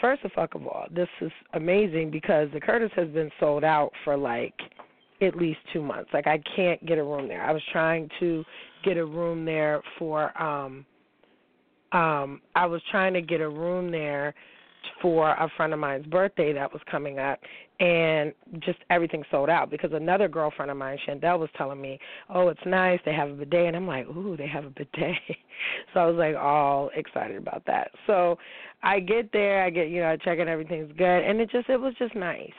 First 0.00 0.24
of 0.24 0.32
fuck 0.32 0.54
of 0.54 0.66
all, 0.66 0.86
this 0.90 1.08
is 1.20 1.30
amazing 1.54 2.10
because 2.10 2.48
the 2.52 2.60
Curtis 2.60 2.90
has 2.96 3.08
been 3.08 3.30
sold 3.38 3.62
out 3.62 3.90
for 4.04 4.16
like 4.16 4.54
at 5.20 5.36
least 5.36 5.58
two 5.72 5.82
months. 5.82 6.10
Like 6.12 6.26
I 6.26 6.40
can't 6.56 6.84
get 6.86 6.98
a 6.98 7.04
room 7.04 7.28
there. 7.28 7.42
I 7.42 7.52
was 7.52 7.62
trying 7.72 8.08
to 8.18 8.42
get 8.84 8.96
a 8.96 9.04
room 9.04 9.44
there 9.44 9.82
for 9.98 10.36
um 10.42 10.86
um 11.92 12.40
I 12.54 12.66
was 12.66 12.80
trying 12.90 13.14
to 13.14 13.22
get 13.22 13.40
a 13.40 13.48
room 13.48 13.90
there 13.90 14.34
for 15.00 15.30
a 15.30 15.48
friend 15.56 15.72
of 15.72 15.78
mine's 15.78 16.06
birthday 16.06 16.52
that 16.52 16.72
was 16.72 16.82
coming 16.90 17.18
up 17.18 17.38
and 17.80 18.32
just 18.60 18.78
everything 18.90 19.24
sold 19.30 19.48
out 19.50 19.70
because 19.70 19.90
another 19.92 20.28
girlfriend 20.28 20.70
of 20.70 20.76
mine, 20.76 20.98
Chandel, 21.06 21.38
was 21.38 21.48
telling 21.56 21.80
me, 21.80 21.98
Oh, 22.30 22.48
it's 22.48 22.60
nice, 22.66 23.00
they 23.04 23.12
have 23.12 23.30
a 23.30 23.34
bidet 23.34 23.66
and 23.66 23.76
I'm 23.76 23.86
like, 23.86 24.06
Ooh, 24.08 24.36
they 24.36 24.46
have 24.46 24.64
a 24.64 24.70
bidet 24.70 25.16
so 25.94 26.00
I 26.00 26.06
was 26.06 26.16
like 26.16 26.36
all 26.36 26.90
excited 26.94 27.36
about 27.36 27.64
that. 27.66 27.90
So 28.06 28.38
I 28.82 29.00
get 29.00 29.32
there, 29.32 29.64
I 29.64 29.70
get 29.70 29.88
you 29.88 30.00
know, 30.00 30.08
I 30.08 30.16
check 30.16 30.38
and 30.38 30.48
everything's 30.48 30.92
good 30.96 31.24
and 31.24 31.40
it 31.40 31.50
just 31.50 31.68
it 31.68 31.80
was 31.80 31.94
just 31.98 32.14
nice. 32.14 32.50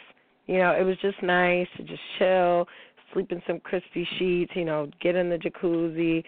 You 0.45 0.57
know, 0.57 0.71
it 0.71 0.83
was 0.83 0.97
just 1.01 1.21
nice 1.23 1.67
to 1.77 1.83
just 1.83 2.01
chill, 2.19 2.67
sleep 3.13 3.31
in 3.31 3.41
some 3.47 3.59
crispy 3.59 4.07
sheets, 4.17 4.51
you 4.55 4.65
know, 4.65 4.89
get 5.01 5.15
in 5.15 5.29
the 5.29 5.37
jacuzzi, 5.37 6.23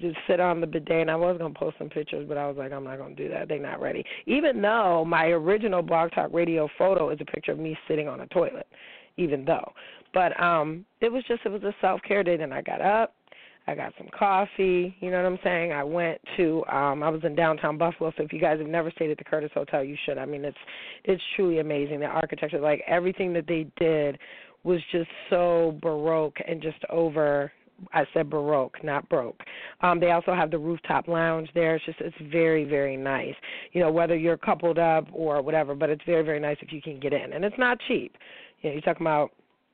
just 0.00 0.16
sit 0.26 0.40
on 0.40 0.60
the 0.60 0.66
bidet. 0.66 1.02
And 1.02 1.10
I 1.10 1.16
was 1.16 1.36
gonna 1.38 1.54
post 1.54 1.76
some 1.78 1.88
pictures, 1.88 2.26
but 2.28 2.38
I 2.38 2.46
was 2.46 2.56
like, 2.56 2.72
I'm 2.72 2.84
not 2.84 2.98
gonna 2.98 3.14
do 3.14 3.28
that. 3.28 3.48
They're 3.48 3.58
not 3.58 3.80
ready. 3.80 4.04
Even 4.26 4.60
though 4.62 5.04
my 5.04 5.26
original 5.26 5.82
Blog 5.82 6.12
Talk 6.12 6.30
Radio 6.32 6.68
photo 6.78 7.10
is 7.10 7.18
a 7.20 7.24
picture 7.24 7.52
of 7.52 7.58
me 7.58 7.76
sitting 7.88 8.08
on 8.08 8.20
a 8.20 8.26
toilet, 8.28 8.66
even 9.16 9.44
though. 9.44 9.72
But 10.12 10.40
um, 10.40 10.84
it 11.00 11.12
was 11.12 11.22
just 11.28 11.42
it 11.44 11.50
was 11.50 11.62
a 11.62 11.74
self 11.80 12.00
care 12.02 12.22
day. 12.22 12.36
Then 12.36 12.52
I 12.52 12.62
got 12.62 12.80
up, 12.80 13.14
I 13.66 13.74
got 13.74 13.92
some 13.98 14.08
coffee, 14.16 14.96
you 15.00 15.10
know 15.10 15.22
what 15.22 15.26
I'm 15.26 15.38
saying? 15.44 15.72
I 15.72 15.84
went 15.84 16.20
to 16.36 16.64
um 16.66 17.02
I 17.02 17.08
was 17.08 17.20
in 17.24 17.34
downtown 17.34 17.78
Buffalo, 17.78 18.12
so 18.16 18.24
if 18.24 18.32
you 18.32 18.40
guys 18.40 18.58
have 18.58 18.68
never 18.68 18.90
stayed 18.90 19.10
at 19.10 19.18
the 19.18 19.24
Curtis 19.24 19.50
Hotel, 19.54 19.84
you 19.84 19.96
should. 20.04 20.18
I 20.18 20.26
mean, 20.26 20.44
it's 20.44 20.58
it's 21.04 21.22
truly 21.36 21.60
amazing. 21.60 22.00
The 22.00 22.06
architecture, 22.06 22.58
like 22.58 22.82
everything 22.86 23.32
that 23.34 23.46
they 23.46 23.66
did 23.76 24.18
was 24.64 24.80
just 24.92 25.10
so 25.28 25.78
baroque 25.80 26.36
and 26.46 26.60
just 26.60 26.78
over 26.90 27.50
I 27.94 28.04
said 28.12 28.28
baroque, 28.28 28.76
not 28.84 29.08
broke. 29.08 29.40
Um, 29.80 30.00
they 30.00 30.10
also 30.10 30.34
have 30.34 30.50
the 30.50 30.58
rooftop 30.58 31.08
lounge 31.08 31.48
there. 31.54 31.76
It's 31.76 31.84
just 31.86 32.00
it's 32.00 32.16
very 32.30 32.64
very 32.64 32.96
nice. 32.96 33.34
You 33.72 33.80
know 33.80 33.90
whether 33.90 34.16
you're 34.16 34.36
coupled 34.36 34.78
up 34.78 35.06
or 35.12 35.40
whatever, 35.42 35.74
but 35.74 35.90
it's 35.90 36.02
very 36.04 36.22
very 36.22 36.40
nice 36.40 36.58
if 36.60 36.72
you 36.72 36.82
can 36.82 37.00
get 37.00 37.12
in, 37.12 37.32
and 37.32 37.44
it's 37.44 37.58
not 37.58 37.78
cheap. 37.88 38.16
You 38.60 38.68
know 38.68 38.74
you're 38.74 38.82
talking 38.82 39.06
about 39.06 39.30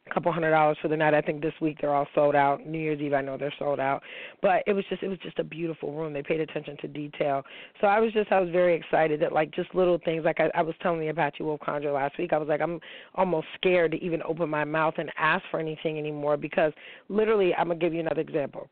a 0.09 0.15
couple 0.15 0.33
hundred 0.33 0.51
dollars 0.51 0.77
for 0.81 0.89
the 0.89 0.97
night. 0.97 1.15
I 1.15 1.21
think 1.21 1.43
this 1.43 1.55
week 1.61 1.79
they're 1.81 1.95
all 1.95 2.07
sold 2.15 2.35
out. 2.35 2.67
New 2.67 2.79
Year's 2.79 3.01
Eve 3.01 3.15
I 3.15 3.23
know 3.23 3.37
they're 3.37 3.55
sold 3.59 3.81
out. 3.81 4.03
But 4.41 4.63
it 4.67 4.73
was 4.73 4.85
just 4.89 5.03
it 5.03 5.09
was 5.09 5.19
just 5.19 5.39
a 5.39 5.45
beautiful 5.45 5.93
room. 5.93 6.13
They 6.13 6.23
paid 6.23 6.41
attention 6.41 6.77
to 6.83 6.89
detail. 6.89 7.43
So 7.81 7.87
I 7.87 7.99
was 7.99 8.13
just 8.13 8.31
I 8.31 8.41
was 8.41 8.51
very 8.51 8.75
excited 8.75 9.21
that 9.21 9.33
like 9.33 9.51
just 9.53 9.75
little 9.75 9.99
things 10.05 10.25
like 10.25 10.41
I, 10.41 10.51
I 10.55 10.63
was 10.63 10.75
telling 10.83 11.01
the 11.01 11.09
Apache 11.09 11.43
Wolf 11.43 11.61
Conjure 11.61 11.93
last 11.93 12.19
week, 12.19 12.33
I 12.33 12.39
was 12.39 12.49
like 12.49 12.61
I'm 12.61 12.81
almost 13.15 13.47
scared 13.57 13.93
to 13.93 14.03
even 14.03 14.23
open 14.23 14.49
my 14.49 14.65
mouth 14.65 14.95
and 14.99 15.11
ask 15.19 15.45
for 15.51 15.61
anything 15.61 15.99
anymore 15.99 16.37
because 16.37 16.73
literally 17.09 17.55
I'm 17.55 17.69
gonna 17.69 17.81
give 17.81 17.95
you 17.95 18.01
another 18.01 18.21
example. 18.21 18.69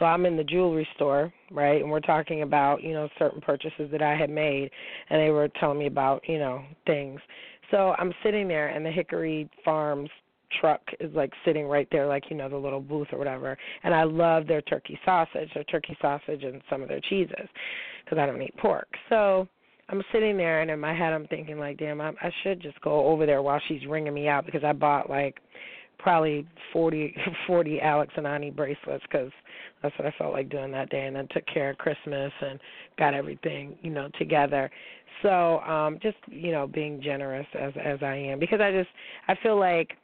So 0.00 0.06
I'm 0.06 0.24
in 0.24 0.36
the 0.36 0.44
jewelry 0.44 0.88
store, 0.96 1.32
right, 1.50 1.82
and 1.82 1.90
we're 1.90 2.00
talking 2.00 2.40
about, 2.40 2.82
you 2.82 2.94
know, 2.94 3.08
certain 3.18 3.40
purchases 3.40 3.90
that 3.92 4.00
I 4.00 4.16
had 4.16 4.30
made 4.30 4.70
and 5.10 5.20
they 5.20 5.28
were 5.28 5.48
telling 5.60 5.78
me 5.78 5.86
about, 5.86 6.22
you 6.26 6.38
know, 6.38 6.62
things. 6.86 7.20
So 7.70 7.94
I'm 7.98 8.12
sitting 8.22 8.48
there, 8.48 8.68
and 8.68 8.84
the 8.84 8.90
Hickory 8.90 9.48
Farms 9.64 10.10
truck 10.60 10.80
is 10.98 11.12
like 11.14 11.32
sitting 11.44 11.66
right 11.66 11.88
there, 11.92 12.06
like 12.06 12.24
you 12.28 12.36
know 12.36 12.48
the 12.48 12.56
little 12.56 12.80
booth 12.80 13.08
or 13.12 13.18
whatever. 13.18 13.56
And 13.82 13.94
I 13.94 14.04
love 14.04 14.46
their 14.46 14.62
turkey 14.62 14.98
sausage, 15.04 15.48
their 15.54 15.64
turkey 15.64 15.96
sausage, 16.00 16.42
and 16.42 16.60
some 16.68 16.82
of 16.82 16.88
their 16.88 17.00
cheeses, 17.00 17.48
because 18.04 18.18
I 18.18 18.26
don't 18.26 18.42
eat 18.42 18.56
pork. 18.58 18.88
So 19.08 19.46
I'm 19.88 20.02
sitting 20.12 20.36
there, 20.36 20.62
and 20.62 20.70
in 20.70 20.80
my 20.80 20.94
head 20.94 21.12
I'm 21.12 21.26
thinking 21.26 21.58
like, 21.58 21.78
damn, 21.78 22.00
I, 22.00 22.10
I 22.20 22.30
should 22.42 22.60
just 22.60 22.80
go 22.80 23.06
over 23.06 23.26
there 23.26 23.42
while 23.42 23.60
she's 23.68 23.86
ringing 23.86 24.14
me 24.14 24.28
out 24.28 24.46
because 24.46 24.64
I 24.64 24.72
bought 24.72 25.08
like 25.08 25.38
probably 25.98 26.46
forty 26.72 27.14
forty 27.46 27.80
Alex 27.80 28.12
and 28.16 28.26
Ani 28.26 28.50
bracelets 28.50 29.04
because 29.10 29.30
that's 29.82 29.96
what 29.98 30.06
I 30.06 30.14
felt 30.18 30.32
like 30.32 30.48
doing 30.48 30.72
that 30.72 30.90
day, 30.90 31.06
and 31.06 31.16
then 31.16 31.28
took 31.30 31.46
care 31.46 31.70
of 31.70 31.78
Christmas 31.78 32.32
and 32.40 32.58
got 32.98 33.14
everything 33.14 33.76
you 33.82 33.90
know 33.90 34.08
together. 34.18 34.70
So 35.22 35.60
um 35.60 35.98
just 36.02 36.16
you 36.28 36.52
know 36.52 36.66
being 36.66 37.00
generous 37.02 37.46
as 37.58 37.72
as 37.82 37.98
I 38.02 38.14
am 38.14 38.38
because 38.38 38.60
I 38.60 38.72
just 38.72 38.90
I 39.28 39.34
feel 39.42 39.58
like 39.58 39.96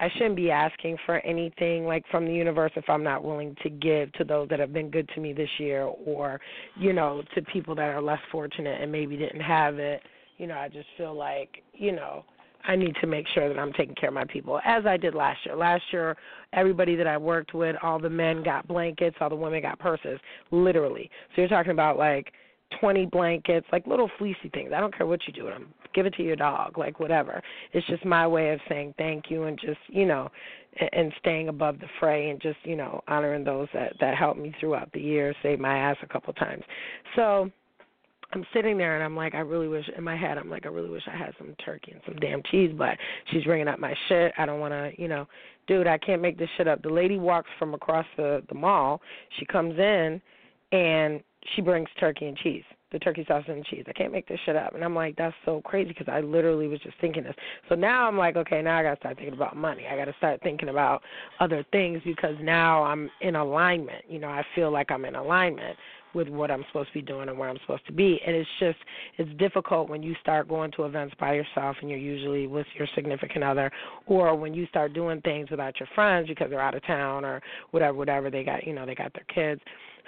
I 0.00 0.08
shouldn't 0.12 0.36
be 0.36 0.50
asking 0.50 0.96
for 1.04 1.18
anything 1.20 1.84
like 1.84 2.04
from 2.10 2.24
the 2.24 2.32
universe 2.32 2.70
if 2.76 2.88
I'm 2.88 3.02
not 3.02 3.24
willing 3.24 3.56
to 3.62 3.70
give 3.70 4.12
to 4.12 4.24
those 4.24 4.48
that 4.50 4.60
have 4.60 4.72
been 4.72 4.90
good 4.90 5.08
to 5.14 5.20
me 5.20 5.32
this 5.32 5.50
year 5.58 5.82
or 5.82 6.40
you 6.76 6.92
know 6.92 7.22
to 7.34 7.42
people 7.42 7.74
that 7.74 7.88
are 7.88 8.02
less 8.02 8.20
fortunate 8.30 8.80
and 8.80 8.92
maybe 8.92 9.16
didn't 9.16 9.40
have 9.40 9.78
it. 9.78 10.02
You 10.38 10.46
know, 10.46 10.54
I 10.56 10.68
just 10.68 10.86
feel 10.96 11.14
like, 11.14 11.64
you 11.74 11.90
know, 11.90 12.24
I 12.64 12.76
need 12.76 12.94
to 13.00 13.06
make 13.06 13.26
sure 13.34 13.48
that 13.48 13.58
I'm 13.58 13.72
taking 13.72 13.94
care 13.94 14.08
of 14.08 14.14
my 14.14 14.24
people 14.24 14.60
as 14.64 14.86
I 14.86 14.96
did 14.96 15.14
last 15.14 15.44
year. 15.44 15.56
Last 15.56 15.82
year, 15.90 16.16
everybody 16.52 16.96
that 16.96 17.06
I 17.06 17.16
worked 17.16 17.54
with, 17.54 17.76
all 17.82 17.98
the 17.98 18.10
men 18.10 18.42
got 18.42 18.68
blankets, 18.68 19.16
all 19.20 19.30
the 19.30 19.36
women 19.36 19.62
got 19.62 19.78
purses, 19.78 20.20
literally. 20.50 21.10
So 21.34 21.42
you're 21.42 21.48
talking 21.48 21.72
about 21.72 21.98
like 21.98 22.32
20 22.80 23.06
blankets, 23.06 23.66
like 23.72 23.86
little 23.86 24.10
fleecy 24.18 24.50
things. 24.52 24.72
I 24.74 24.80
don't 24.80 24.96
care 24.96 25.06
what 25.06 25.20
you 25.26 25.32
do 25.32 25.44
with 25.44 25.54
them. 25.54 25.72
Give 25.94 26.06
it 26.06 26.14
to 26.14 26.22
your 26.22 26.36
dog, 26.36 26.78
like 26.78 27.00
whatever. 27.00 27.42
It's 27.72 27.86
just 27.86 28.04
my 28.04 28.26
way 28.26 28.50
of 28.50 28.60
saying 28.68 28.94
thank 28.98 29.30
you 29.30 29.44
and 29.44 29.58
just, 29.58 29.80
you 29.88 30.06
know, 30.06 30.30
and, 30.78 30.90
and 30.92 31.12
staying 31.18 31.48
above 31.48 31.80
the 31.80 31.88
fray 31.98 32.30
and 32.30 32.40
just, 32.40 32.58
you 32.64 32.76
know, 32.76 33.02
honoring 33.08 33.44
those 33.44 33.68
that 33.74 33.94
that 34.00 34.16
helped 34.16 34.38
me 34.38 34.54
throughout 34.60 34.92
the 34.92 35.00
year, 35.00 35.34
saved 35.42 35.60
my 35.60 35.78
ass 35.78 35.96
a 36.02 36.06
couple 36.06 36.32
times. 36.34 36.62
So, 37.16 37.50
I'm 38.32 38.44
sitting 38.52 38.76
there 38.76 38.94
and 38.94 39.02
I'm 39.02 39.16
like, 39.16 39.34
I 39.34 39.38
really 39.38 39.68
wish 39.68 39.88
in 39.96 40.04
my 40.04 40.16
head, 40.16 40.36
I'm 40.36 40.50
like, 40.50 40.66
I 40.66 40.68
really 40.68 40.90
wish 40.90 41.02
I 41.10 41.16
had 41.16 41.32
some 41.38 41.54
turkey 41.64 41.92
and 41.92 42.02
some 42.04 42.16
damn 42.16 42.42
cheese, 42.50 42.72
but 42.76 42.98
she's 43.30 43.46
ringing 43.46 43.68
up 43.68 43.78
my 43.78 43.94
shit. 44.08 44.32
I 44.36 44.44
don't 44.44 44.60
want 44.60 44.72
to, 44.72 44.90
you 45.00 45.08
know, 45.08 45.26
dude, 45.66 45.86
I 45.86 45.96
can't 45.96 46.20
make 46.20 46.38
this 46.38 46.48
shit 46.58 46.68
up. 46.68 46.82
The 46.82 46.90
lady 46.90 47.16
walks 47.16 47.48
from 47.58 47.72
across 47.72 48.04
the 48.16 48.42
the 48.50 48.54
mall. 48.54 49.00
She 49.38 49.46
comes 49.46 49.78
in 49.78 50.20
and 50.72 51.20
she 51.54 51.62
brings 51.62 51.88
turkey 51.98 52.26
and 52.26 52.36
cheese, 52.36 52.64
the 52.92 52.98
turkey 52.98 53.24
sausage 53.26 53.48
and 53.48 53.64
cheese. 53.64 53.84
I 53.88 53.92
can't 53.92 54.12
make 54.12 54.28
this 54.28 54.38
shit 54.44 54.56
up. 54.56 54.74
And 54.74 54.84
I'm 54.84 54.94
like, 54.94 55.16
that's 55.16 55.34
so 55.44 55.60
crazy 55.62 55.88
because 55.88 56.08
I 56.08 56.20
literally 56.20 56.68
was 56.68 56.80
just 56.80 56.96
thinking 57.00 57.24
this. 57.24 57.34
So 57.68 57.74
now 57.74 58.06
I'm 58.06 58.18
like, 58.18 58.36
okay, 58.36 58.60
now 58.60 58.78
I 58.78 58.82
got 58.82 58.94
to 58.94 59.00
start 59.00 59.16
thinking 59.16 59.34
about 59.34 59.56
money. 59.56 59.86
I 59.90 59.96
got 59.96 60.06
to 60.06 60.14
start 60.18 60.40
thinking 60.42 60.68
about 60.68 61.02
other 61.40 61.64
things 61.72 62.00
because 62.04 62.34
now 62.40 62.82
I'm 62.84 63.10
in 63.20 63.36
alignment. 63.36 64.04
You 64.08 64.18
know, 64.18 64.28
I 64.28 64.44
feel 64.54 64.70
like 64.70 64.90
I'm 64.90 65.04
in 65.04 65.14
alignment 65.14 65.76
with 66.14 66.28
what 66.28 66.50
I'm 66.50 66.64
supposed 66.68 66.88
to 66.88 66.94
be 66.94 67.02
doing 67.02 67.28
and 67.28 67.38
where 67.38 67.48
I'm 67.48 67.58
supposed 67.62 67.86
to 67.86 67.92
be. 67.92 68.20
And 68.26 68.34
it's 68.34 68.48
just 68.58 68.78
it's 69.16 69.30
difficult 69.38 69.88
when 69.88 70.02
you 70.02 70.14
start 70.20 70.48
going 70.48 70.70
to 70.72 70.84
events 70.84 71.14
by 71.18 71.34
yourself 71.34 71.76
and 71.80 71.90
you're 71.90 71.98
usually 71.98 72.46
with 72.46 72.66
your 72.76 72.88
significant 72.94 73.44
other 73.44 73.70
or 74.06 74.34
when 74.34 74.54
you 74.54 74.66
start 74.66 74.92
doing 74.92 75.20
things 75.22 75.50
without 75.50 75.78
your 75.78 75.88
friends 75.94 76.28
because 76.28 76.50
they're 76.50 76.60
out 76.60 76.74
of 76.74 76.84
town 76.86 77.24
or 77.24 77.40
whatever 77.70 77.96
whatever 77.96 78.30
they 78.30 78.44
got, 78.44 78.66
you 78.66 78.72
know, 78.72 78.86
they 78.86 78.94
got 78.94 79.12
their 79.12 79.26
kids. 79.34 79.60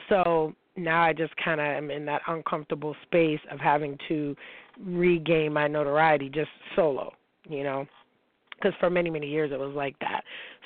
So 0.08 0.54
now 0.76 1.02
I 1.02 1.12
just 1.12 1.34
kind 1.36 1.60
of 1.60 1.66
am 1.66 1.90
in 1.90 2.04
that 2.06 2.22
uncomfortable 2.28 2.94
space 3.02 3.40
of 3.50 3.60
having 3.60 3.98
to 4.08 4.34
regain 4.78 5.52
my 5.52 5.68
notoriety 5.68 6.28
just 6.28 6.50
solo, 6.74 7.12
you 7.48 7.64
know. 7.64 7.86
Because 8.60 8.74
for 8.80 8.90
many 8.90 9.10
many 9.10 9.26
years 9.26 9.50
it 9.52 9.58
was 9.58 9.74
like 9.74 9.98
that. 10.00 10.22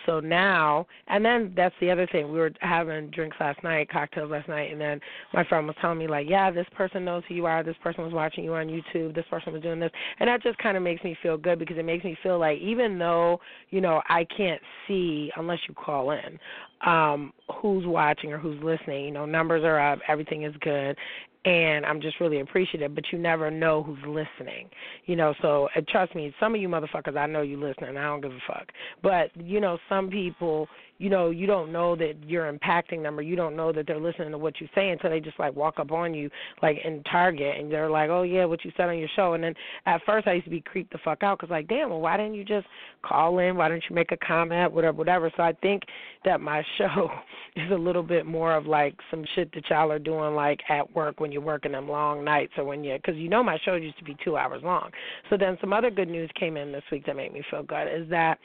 So 0.06 0.20
now, 0.20 0.86
and 1.08 1.24
then 1.24 1.52
that's 1.56 1.74
the 1.80 1.90
other 1.90 2.06
thing. 2.10 2.30
We 2.30 2.38
were 2.38 2.52
having 2.60 3.10
drinks 3.10 3.36
last 3.40 3.62
night, 3.64 3.88
cocktails 3.88 4.30
last 4.30 4.48
night, 4.48 4.70
and 4.70 4.80
then 4.80 5.00
my 5.32 5.44
friend 5.44 5.66
was 5.66 5.76
telling 5.80 5.98
me 5.98 6.06
like, 6.06 6.26
yeah, 6.28 6.50
this 6.50 6.66
person 6.76 7.04
knows 7.04 7.22
who 7.28 7.34
you 7.34 7.46
are. 7.46 7.62
This 7.62 7.76
person 7.82 8.04
was 8.04 8.12
watching 8.12 8.44
you 8.44 8.54
on 8.54 8.66
YouTube. 8.66 9.14
This 9.14 9.24
person 9.30 9.52
was 9.52 9.62
doing 9.62 9.80
this, 9.80 9.92
and 10.20 10.28
that 10.28 10.42
just 10.42 10.58
kind 10.58 10.76
of 10.76 10.82
makes 10.82 11.02
me 11.04 11.16
feel 11.22 11.36
good 11.36 11.58
because 11.58 11.78
it 11.78 11.84
makes 11.84 12.04
me 12.04 12.16
feel 12.22 12.38
like 12.38 12.58
even 12.58 12.98
though 12.98 13.40
you 13.70 13.80
know 13.80 14.02
I 14.08 14.26
can't 14.36 14.60
see 14.86 15.30
unless 15.36 15.58
you 15.68 15.74
call 15.74 16.10
in, 16.10 16.38
um, 16.86 17.32
who's 17.60 17.86
watching 17.86 18.32
or 18.32 18.38
who's 18.38 18.62
listening. 18.62 19.06
You 19.06 19.10
know, 19.10 19.26
numbers 19.26 19.64
are 19.64 19.80
up, 19.80 20.00
everything 20.08 20.44
is 20.44 20.54
good, 20.60 20.96
and 21.44 21.84
I'm 21.84 22.00
just 22.00 22.20
really 22.20 22.40
appreciative. 22.40 22.94
But 22.94 23.04
you 23.12 23.18
never 23.18 23.50
know 23.50 23.82
who's 23.82 23.98
listening, 24.06 24.68
you 25.06 25.16
know. 25.16 25.34
So 25.42 25.68
uh, 25.76 25.80
trust 25.88 26.14
me, 26.14 26.34
some 26.40 26.54
of 26.54 26.60
you 26.60 26.68
motherfuckers, 26.68 27.16
I 27.16 27.26
know 27.26 27.42
you 27.42 27.58
listening. 27.60 27.96
I 27.96 28.04
don't 28.04 28.20
give 28.20 28.32
a 28.32 28.38
fuck. 28.46 28.68
But 29.02 29.30
you 29.36 29.60
know, 29.60 29.78
some 29.88 30.08
people, 30.08 30.68
you 30.98 31.10
know, 31.10 31.30
you 31.30 31.46
don't 31.46 31.72
know 31.72 31.96
that 31.96 32.14
you're 32.26 32.50
impacting 32.50 33.02
them, 33.02 33.18
or 33.18 33.22
you 33.22 33.36
don't 33.36 33.56
know 33.56 33.72
that 33.72 33.86
they're 33.86 34.00
listening 34.00 34.30
to 34.30 34.38
what 34.38 34.60
you 34.60 34.68
say 34.74 34.90
until 34.90 35.10
they 35.10 35.20
just 35.20 35.38
like 35.38 35.54
walk 35.54 35.78
up 35.78 35.92
on 35.92 36.14
you, 36.14 36.30
like 36.62 36.78
in 36.84 37.02
Target, 37.04 37.58
and 37.58 37.70
they're 37.70 37.90
like, 37.90 38.10
"Oh 38.10 38.22
yeah, 38.22 38.44
what 38.44 38.64
you 38.64 38.72
said 38.76 38.88
on 38.88 38.98
your 38.98 39.08
show." 39.14 39.34
And 39.34 39.44
then 39.44 39.54
at 39.86 40.00
first, 40.06 40.26
I 40.26 40.34
used 40.34 40.44
to 40.44 40.50
be 40.50 40.60
creeped 40.60 40.92
the 40.92 40.98
fuck 41.04 41.22
out 41.22 41.38
because 41.38 41.50
like, 41.50 41.68
damn, 41.68 41.90
well, 41.90 42.00
why 42.00 42.16
didn't 42.16 42.34
you 42.34 42.44
just 42.44 42.66
call 43.02 43.38
in? 43.38 43.56
Why 43.56 43.68
didn't 43.68 43.84
you 43.88 43.94
make 43.94 44.12
a 44.12 44.16
comment? 44.16 44.72
Whatever, 44.72 44.96
whatever. 44.96 45.30
So 45.36 45.42
I 45.42 45.52
think 45.60 45.82
that 46.24 46.40
my 46.40 46.62
show 46.78 47.10
is 47.56 47.70
a 47.70 47.74
little 47.74 48.02
bit 48.02 48.24
more 48.24 48.54
of 48.54 48.66
like 48.66 48.94
some 49.10 49.24
shit 49.34 49.52
that 49.54 49.68
y'all 49.68 49.92
are 49.92 49.98
doing 49.98 50.34
like 50.34 50.60
at 50.68 50.94
work 50.94 51.20
when 51.20 51.33
you're 51.34 51.42
working 51.42 51.72
them 51.72 51.88
long 51.88 52.24
nights 52.24 52.52
or 52.56 52.64
when 52.64 52.82
you 52.82 52.94
because 52.94 53.16
you 53.16 53.28
know 53.28 53.42
my 53.42 53.58
show 53.64 53.74
used 53.74 53.98
to 53.98 54.04
be 54.04 54.16
two 54.24 54.36
hours 54.36 54.62
long. 54.64 54.90
So 55.28 55.36
then 55.36 55.58
some 55.60 55.72
other 55.72 55.90
good 55.90 56.08
news 56.08 56.30
came 56.38 56.56
in 56.56 56.72
this 56.72 56.84
week 56.90 57.04
that 57.06 57.16
made 57.16 57.32
me 57.32 57.42
feel 57.50 57.62
good 57.62 57.88
is 57.88 58.08
that, 58.08 58.38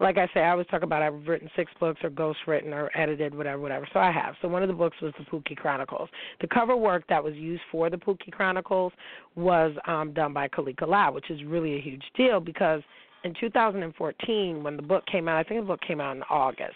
like 0.00 0.18
I 0.18 0.28
say, 0.34 0.40
I 0.40 0.50
always 0.50 0.66
talk 0.66 0.82
about 0.82 1.00
I've 1.02 1.26
written 1.26 1.48
six 1.56 1.70
books 1.80 2.00
or 2.02 2.10
ghost 2.10 2.40
written 2.46 2.72
or 2.72 2.90
edited 2.98 3.34
whatever 3.34 3.60
whatever. 3.60 3.88
So 3.92 4.00
I 4.00 4.10
have. 4.10 4.34
So 4.42 4.48
one 4.48 4.62
of 4.62 4.68
the 4.68 4.74
books 4.74 4.96
was 5.00 5.14
the 5.18 5.24
Pookie 5.24 5.56
Chronicles. 5.56 6.08
The 6.40 6.48
cover 6.48 6.76
work 6.76 7.04
that 7.08 7.22
was 7.22 7.34
used 7.34 7.62
for 7.70 7.88
the 7.88 7.96
Pookie 7.96 8.32
Chronicles 8.32 8.92
was 9.36 9.72
um, 9.86 10.12
done 10.12 10.32
by 10.32 10.48
Khalik 10.48 10.82
Allah, 10.82 11.12
which 11.12 11.30
is 11.30 11.42
really 11.44 11.76
a 11.76 11.80
huge 11.80 12.04
deal 12.16 12.40
because 12.40 12.82
in 13.24 13.32
2014 13.40 14.62
when 14.62 14.76
the 14.76 14.82
book 14.82 15.04
came 15.06 15.28
out, 15.28 15.36
I 15.36 15.48
think 15.48 15.60
the 15.60 15.66
book 15.66 15.80
came 15.86 16.00
out 16.00 16.16
in 16.16 16.22
August 16.24 16.74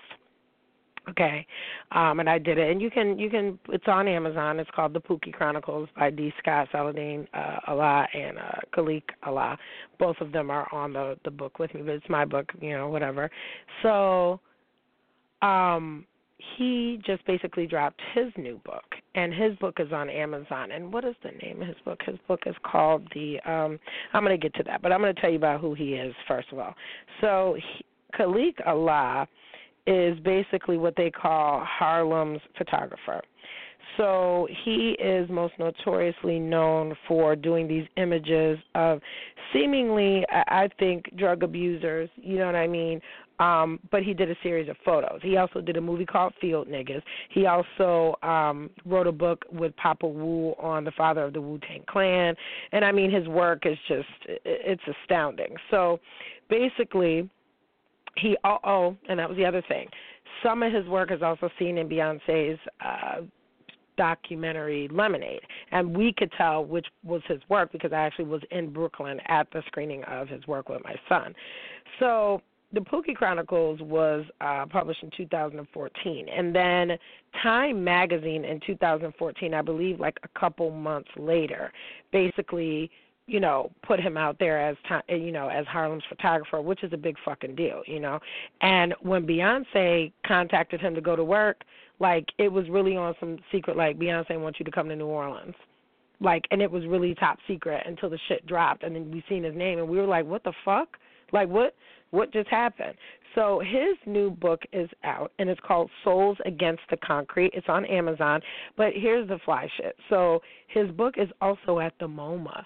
Okay, 1.09 1.47
um, 1.93 2.19
and 2.19 2.29
I 2.29 2.39
did 2.39 2.59
it, 2.59 2.69
and 2.69 2.83
you 2.83 2.91
can 2.91 3.17
you 3.17 3.31
can 3.31 3.59
it's 3.69 3.87
on 3.87 4.09
Amazon. 4.09 4.59
It's 4.59 4.71
called 4.75 4.93
The 4.93 5.01
Pookie 5.01 5.33
Chronicles 5.33 5.89
by 5.97 6.11
D. 6.11 6.33
Scott 6.41 6.69
Saladin 6.73 7.29
uh, 7.33 7.59
Allah 7.69 8.09
and 8.13 8.39
uh, 8.39 8.59
Khalik 8.75 9.05
Allah. 9.23 9.57
Both 10.01 10.17
of 10.21 10.33
them 10.33 10.51
are 10.51 10.67
on 10.73 10.93
the 10.93 11.17
the 11.25 11.31
book 11.31 11.61
with 11.61 11.73
me, 11.75 11.83
but 11.83 11.93
it's 11.93 12.09
my 12.09 12.25
book, 12.25 12.51
you 12.61 12.71
know, 12.71 12.89
whatever. 12.89 13.31
So, 13.85 14.41
um, 15.43 16.07
he 16.57 17.01
just 17.07 17.25
basically 17.25 17.69
dropped 17.69 18.01
his 18.13 18.33
new 18.37 18.61
book, 18.65 18.97
and 19.15 19.33
his 19.33 19.55
book 19.59 19.77
is 19.79 19.93
on 19.93 20.11
Amazon. 20.11 20.73
And 20.73 20.93
what 20.93 21.05
is 21.05 21.15
the 21.23 21.31
name 21.41 21.63
of 21.63 21.69
his 21.69 21.77
book? 21.85 22.01
His 22.05 22.19
book 22.27 22.41
is 22.47 22.57
called 22.65 23.07
the. 23.15 23.39
Um, 23.49 23.79
I'm 24.13 24.25
going 24.25 24.39
to 24.39 24.43
get 24.43 24.55
to 24.57 24.65
that, 24.65 24.83
but 24.83 24.91
I'm 24.91 25.01
going 25.01 25.15
to 25.15 25.21
tell 25.21 25.31
you 25.31 25.37
about 25.37 25.61
who 25.61 25.73
he 25.75 25.95
is 25.95 26.15
first 26.27 26.49
of 26.51 26.59
all. 26.59 26.75
So, 27.21 27.57
he, 27.57 27.85
Khalik 28.19 28.55
Allah 28.67 29.29
is 29.87 30.19
basically 30.21 30.77
what 30.79 30.95
they 30.97 31.11
call 31.11 31.65
Harlem's 31.65 32.41
photographer. 32.57 33.23
So 33.97 34.47
he 34.65 34.97
is 34.99 35.29
most 35.31 35.55
notoriously 35.59 36.39
known 36.39 36.95
for 37.09 37.35
doing 37.35 37.67
these 37.67 37.87
images 37.97 38.59
of 38.75 39.01
seemingly, 39.53 40.25
I 40.31 40.69
think, 40.79 41.17
drug 41.17 41.43
abusers. 41.43 42.11
You 42.17 42.39
know 42.39 42.47
what 42.47 42.57
I 42.57 42.67
mean? 42.67 43.01
Um, 43.39 43.79
but 43.91 44.03
he 44.03 44.15
did 44.15 44.31
a 44.31 44.35
series 44.43 44.69
of 44.69 44.77
photos. 44.85 45.21
He 45.23 45.37
also 45.37 45.61
did 45.61 45.77
a 45.77 45.81
movie 45.81 46.07
called 46.07 46.33
Field 46.41 46.69
Niggas. 46.69 47.03
He 47.31 47.47
also 47.47 48.17
um, 48.23 48.71
wrote 48.85 49.07
a 49.07 49.13
book 49.13 49.45
with 49.53 49.77
Papa 49.77 50.07
Wu 50.07 50.55
on 50.59 50.85
the 50.85 50.93
father 50.93 51.25
of 51.25 51.33
the 51.33 51.41
Wu 51.41 51.59
Tang 51.59 51.85
Clan. 51.89 52.35
And 52.73 52.85
I 52.85 52.93
mean, 52.93 53.11
his 53.11 53.29
work 53.29 53.67
is 53.67 53.77
just, 53.89 54.09
it's 54.27 54.83
astounding. 55.03 55.55
So 55.71 56.01
basically, 56.49 57.29
he 58.19 58.37
oh, 58.45 58.59
oh 58.65 58.97
and 59.09 59.19
that 59.19 59.29
was 59.29 59.37
the 59.37 59.45
other 59.45 59.63
thing. 59.69 59.89
Some 60.43 60.63
of 60.63 60.73
his 60.73 60.87
work 60.87 61.11
is 61.11 61.23
also 61.23 61.49
seen 61.59 61.79
in 61.79 61.89
beyonce's 61.89 62.59
uh 62.85 63.23
documentary 63.97 64.89
lemonade 64.93 65.41
and 65.73 65.97
we 65.97 66.13
could 66.13 66.31
tell 66.37 66.63
which 66.63 66.87
was 67.03 67.23
his 67.27 67.41
work 67.49 67.73
because 67.73 67.95
i 67.95 67.97
actually 67.97 68.27
was 68.27 68.43
in 68.51 68.71
brooklyn 68.71 69.19
at 69.29 69.51
the 69.55 69.63
screening 69.69 70.05
of 70.05 70.29
his 70.29 70.47
work 70.47 70.69
with 70.69 70.85
my 70.85 70.95
son. 71.09 71.35
So 71.99 72.43
the 72.73 72.81
Pookie 72.81 73.15
Chronicles 73.15 73.81
was 73.81 74.25
uh, 74.41 74.67
published 74.67 75.03
in 75.03 75.11
2014, 75.17 76.27
and 76.29 76.55
then 76.55 76.99
Time 77.43 77.83
Magazine 77.83 78.45
in 78.45 78.61
2014, 78.67 79.55
I 79.55 79.63
believe, 79.63 80.01
like 80.01 80.19
a 80.25 80.39
couple 80.39 80.71
months 80.71 81.09
later, 81.17 81.73
basically 82.13 82.91
you 83.27 83.41
know, 83.41 83.71
put 83.83 83.99
him 83.99 84.17
out 84.17 84.39
there 84.39 84.61
as 84.61 84.77
eh, 85.09 85.15
you 85.17 85.33
know 85.33 85.49
as 85.49 85.67
Harlem's 85.67 86.05
photographer, 86.09 86.61
which 86.61 86.85
is 86.85 86.93
a 86.93 86.97
big 86.97 87.17
fucking 87.25 87.57
deal, 87.57 87.83
you 87.87 88.01
know. 88.01 88.21
And 88.61 88.95
when 89.01 89.27
Beyonce 89.27 90.13
contacted 90.27 90.81
him 90.81 90.95
to 90.95 91.01
go 91.01 91.17
to 91.17 91.25
work, 91.25 91.63
like 91.99 92.27
it 92.39 92.49
was 92.49 92.69
really 92.69 92.97
on 92.97 93.15
some 93.19 93.39
secret, 93.51 93.77
like 93.77 93.99
Beyonce 93.99 94.41
wants 94.41 94.59
you 94.61 94.65
to 94.65 94.71
come 94.71 94.89
to 94.89 94.97
New 94.97 95.07
Orleans, 95.07 95.55
like, 96.21 96.45
and 96.51 96.63
it 96.63 96.71
was 96.71 96.87
really 96.87 97.15
top 97.15 97.39
secret 97.49 97.83
until 97.87 98.11
the 98.11 98.19
shit 98.29 98.47
dropped, 98.47 98.85
and 98.85 98.95
then 98.95 99.11
we 99.11 99.25
seen 99.29 99.43
his 99.43 99.55
name, 99.55 99.79
and 99.79 99.89
we 99.89 99.99
were 99.99 100.07
like, 100.07 100.25
what 100.25 100.45
the 100.45 100.53
fuck, 100.65 100.97
like 101.33 101.49
what, 101.49 101.75
what 102.11 102.33
just 102.33 102.49
happened? 102.49 102.95
So 103.35 103.61
his 103.61 103.97
new 104.07 104.31
book 104.31 104.63
is 104.73 104.89
out, 105.05 105.33
and 105.39 105.51
it's 105.51 105.61
called 105.67 105.91
Souls 106.05 106.39
Against 106.47 106.83
the 106.91 106.97
Concrete. 106.97 107.51
It's 107.53 107.69
on 107.69 107.85
Amazon, 107.85 108.41
but 108.77 108.93
here's 108.95 109.29
the 109.29 109.39
fly 109.45 109.69
shit. 109.77 109.97
So 110.09 110.41
his 110.69 110.91
book 110.93 111.17
is 111.19 111.29
also 111.41 111.81
at 111.81 111.93
the 111.99 112.07
MoMA 112.07 112.65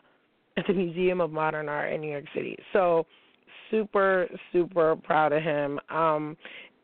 at 0.61 0.67
the 0.67 0.73
Museum 0.75 1.21
of 1.21 1.31
Modern 1.33 1.69
Art 1.69 1.93
in 1.93 2.01
New 2.01 2.11
York 2.11 2.27
City. 2.35 2.57
So 2.73 3.07
super 3.71 4.29
super 4.53 4.97
proud 4.97 5.33
of 5.33 5.43
him. 5.43 5.79
Um 5.89 6.37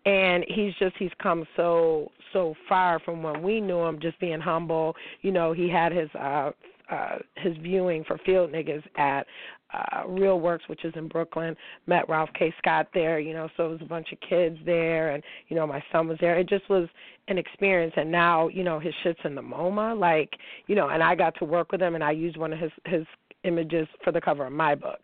and 0.04 0.44
he's 0.48 0.72
just 0.78 0.96
he's 0.98 1.10
come 1.20 1.44
so 1.56 2.10
so 2.32 2.54
far 2.68 3.00
from 3.00 3.22
when 3.22 3.42
we 3.42 3.60
knew 3.60 3.80
him 3.80 3.98
just 4.00 4.18
being 4.20 4.40
humble. 4.40 4.94
You 5.22 5.32
know 5.32 5.52
he 5.52 5.68
had 5.68 5.92
his 5.92 6.08
uh 6.14 6.52
uh 6.90 7.18
his 7.36 7.56
viewing 7.58 8.04
for 8.04 8.18
field 8.24 8.52
niggas 8.52 8.84
at 8.96 9.26
uh 9.74 10.06
real 10.06 10.38
works 10.38 10.64
which 10.68 10.84
is 10.84 10.94
in 10.96 11.08
brooklyn. 11.08 11.56
Met 11.86 12.08
ralph 12.08 12.30
k. 12.38 12.54
Scott 12.58 12.88
there 12.94 13.18
you 13.18 13.34
know 13.34 13.48
so 13.56 13.66
it 13.66 13.72
was 13.72 13.82
a 13.82 13.86
bunch 13.86 14.12
of 14.12 14.20
kids 14.20 14.56
there. 14.64 15.10
And 15.10 15.22
you 15.48 15.56
know 15.56 15.66
my 15.66 15.82
son 15.90 16.06
was 16.06 16.18
there. 16.20 16.38
It 16.38 16.48
just 16.48 16.68
was 16.70 16.88
an 17.28 17.36
experience. 17.36 17.94
And 17.96 18.10
now 18.10 18.46
you 18.48 18.62
know 18.62 18.78
his 18.78 18.94
shit's 19.02 19.20
in 19.24 19.34
the 19.34 19.42
moma. 19.42 19.98
Like 19.98 20.30
you 20.68 20.76
know 20.76 20.88
and 20.88 21.02
i 21.02 21.16
got 21.16 21.34
to 21.38 21.44
work 21.44 21.72
with 21.72 21.82
him 21.82 21.96
and 21.96 22.04
i 22.04 22.12
used 22.12 22.36
one 22.36 22.52
of 22.52 22.60
his 22.60 22.72
his 22.84 23.04
images 23.46 23.86
for 24.02 24.12
the 24.12 24.20
cover 24.20 24.46
of 24.46 24.52
my 24.52 24.74
book. 24.74 24.98